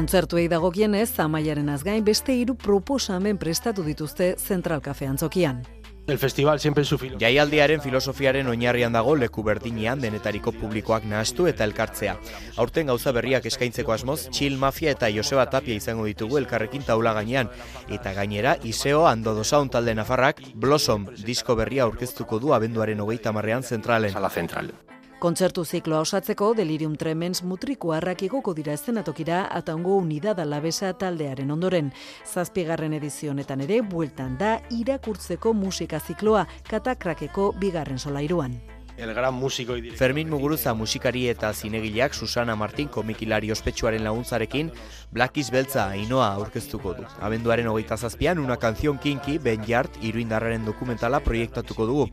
Kontzertuei 0.00 0.46
dagokienez, 0.48 1.10
amaiaren 1.20 1.66
azgain 1.68 2.00
beste 2.06 2.32
hiru 2.32 2.54
proposamen 2.56 3.36
prestatu 3.36 3.82
dituzte 3.84 4.30
Central 4.40 4.80
Cafe 4.80 5.04
antzokian. 5.04 5.58
El 6.06 6.16
festival 6.18 6.58
siempre 6.58 6.86
su 6.86 6.96
filo. 6.96 7.18
Jaialdiaren 7.20 7.82
filosofiaren 7.84 8.48
oinarrian 8.48 8.96
dago 8.96 9.12
leku 9.14 9.44
berdinean 9.44 10.00
denetariko 10.00 10.54
publikoak 10.56 11.04
nahastu 11.04 11.50
eta 11.52 11.68
elkartzea. 11.68 12.16
Aurten 12.56 12.88
gauza 12.88 13.12
berriak 13.12 13.44
eskaintzeko 13.44 13.92
asmoz, 13.92 14.30
Chill 14.30 14.56
Mafia 14.56 14.96
eta 14.96 15.12
Joseba 15.12 15.50
Tapia 15.52 15.76
izango 15.76 16.08
ditugu 16.08 16.40
elkarrekin 16.40 16.86
taula 16.88 17.12
gainean. 17.12 17.52
Eta 17.90 18.14
gainera, 18.16 18.56
Iseo 18.64 19.04
Ando 19.06 19.34
Dosaun 19.36 19.68
talde 19.68 19.94
Nafarrak 19.94 20.40
Blossom 20.54 21.10
disko 21.26 21.60
berria 21.60 21.84
aurkeztuko 21.84 22.40
du 22.40 22.54
abenduaren 22.56 23.04
hogeita 23.04 23.36
marrean 23.36 23.62
zentralen. 23.62 24.16
Sala 24.16 24.30
zentral. 24.30 24.72
Kontzertu 25.20 25.66
zikloa 25.68 25.98
osatzeko 26.00 26.46
Delirium 26.56 26.94
Tremens 26.96 27.42
mutrikuarrak 27.44 28.22
igoko 28.24 28.54
dira 28.56 28.72
estenatokira 28.72 29.42
eta 29.58 29.74
ongo 29.76 29.98
unidada 30.00 30.46
labesa 30.48 30.94
taldearen 31.02 31.52
ondoren. 31.52 31.92
Zazpigarren 32.24 32.96
edizionetan 32.96 33.60
ere, 33.68 33.82
bueltan 33.84 34.40
da 34.40 34.56
irakurtzeko 34.80 35.52
musika 35.52 36.00
zikloa 36.00 36.48
katakrakeko 36.72 37.52
bigarren 37.60 38.00
solairuan 38.00 38.56
el 39.00 39.14
gran 39.14 39.34
músico 39.34 39.76
y 39.76 39.90
Fermin 39.90 40.28
Muguruza 40.28 40.74
musikari 40.74 41.28
eta 41.28 41.52
zinegileak 41.52 42.12
Susana 42.12 42.54
Martin 42.56 42.88
komikilari 42.88 43.50
ospetsuaren 43.50 44.04
laguntzarekin 44.04 44.70
Blackis 45.10 45.50
Beltza 45.50 45.88
Ainoa 45.88 46.28
aurkeztuko 46.34 46.94
du. 46.94 47.06
Abenduaren 47.20 47.66
hogeita 47.66 47.96
zazpian, 47.96 48.38
una 48.38 48.56
kanzion 48.56 48.98
kinki 48.98 49.38
Ben 49.38 49.64
Jart 49.66 49.96
iruindarraren 50.02 50.64
dokumentala 50.64 51.20
proiektatuko 51.24 51.86
dugu. 51.86 52.08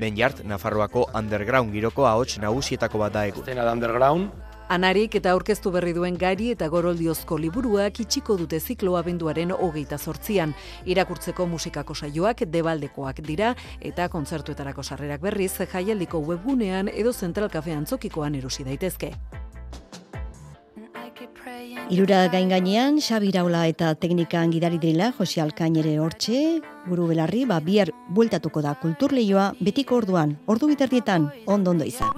Ben 0.00 0.16
Jart, 0.16 0.42
Nafarroako 0.44 1.10
underground 1.14 1.72
giroko 1.72 2.06
ahots 2.06 2.38
nagusietako 2.38 2.98
bat 2.98 3.12
da 3.12 3.26
egun. 3.26 3.44
underground, 3.70 4.30
Anarik 4.70 5.16
eta 5.18 5.32
aurkeztu 5.34 5.72
berri 5.74 5.90
duen 5.90 6.14
gari 6.14 6.52
eta 6.52 6.68
goroldiozko 6.70 7.34
liburuak 7.42 7.96
itxiko 8.04 8.36
dute 8.38 8.60
zikloa 8.60 9.00
benduaren 9.02 9.50
hogeita 9.50 9.96
sortzian. 9.98 10.52
Irakurtzeko 10.86 11.46
musikako 11.50 11.96
saioak 11.98 12.44
debaldekoak 12.46 13.18
dira 13.26 13.56
eta 13.80 14.06
kontzertuetarako 14.12 14.84
sarrerak 14.86 15.24
berriz 15.26 15.56
jaialdiko 15.72 16.20
webgunean 16.22 16.90
edo 16.94 17.12
zentral 17.12 17.50
kafe 17.50 17.74
antzokikoan 17.74 18.36
erosi 18.38 18.62
daitezke. 18.62 19.10
Irura 21.90 22.28
gain 22.30 22.52
gainean, 22.54 23.00
Xabi 23.02 23.32
Raula 23.34 23.64
eta 23.66 23.96
teknikan 23.98 24.52
gidari 24.54 24.78
direla, 24.78 25.10
Jose 25.18 25.42
Alkain 25.42 25.74
ere 25.82 25.96
hortxe, 25.98 26.60
guru 26.86 27.08
belarri, 27.10 27.42
ba, 27.44 27.58
bihar 27.58 27.90
bueltatuko 28.14 28.62
da 28.62 28.76
kulturleioa 28.78 29.50
betiko 29.58 29.98
orduan, 29.98 30.38
ordu 30.46 30.70
biterdietan, 30.70 31.26
ondo 31.46 31.74
ondo 31.74 31.90
izan. 31.90 32.14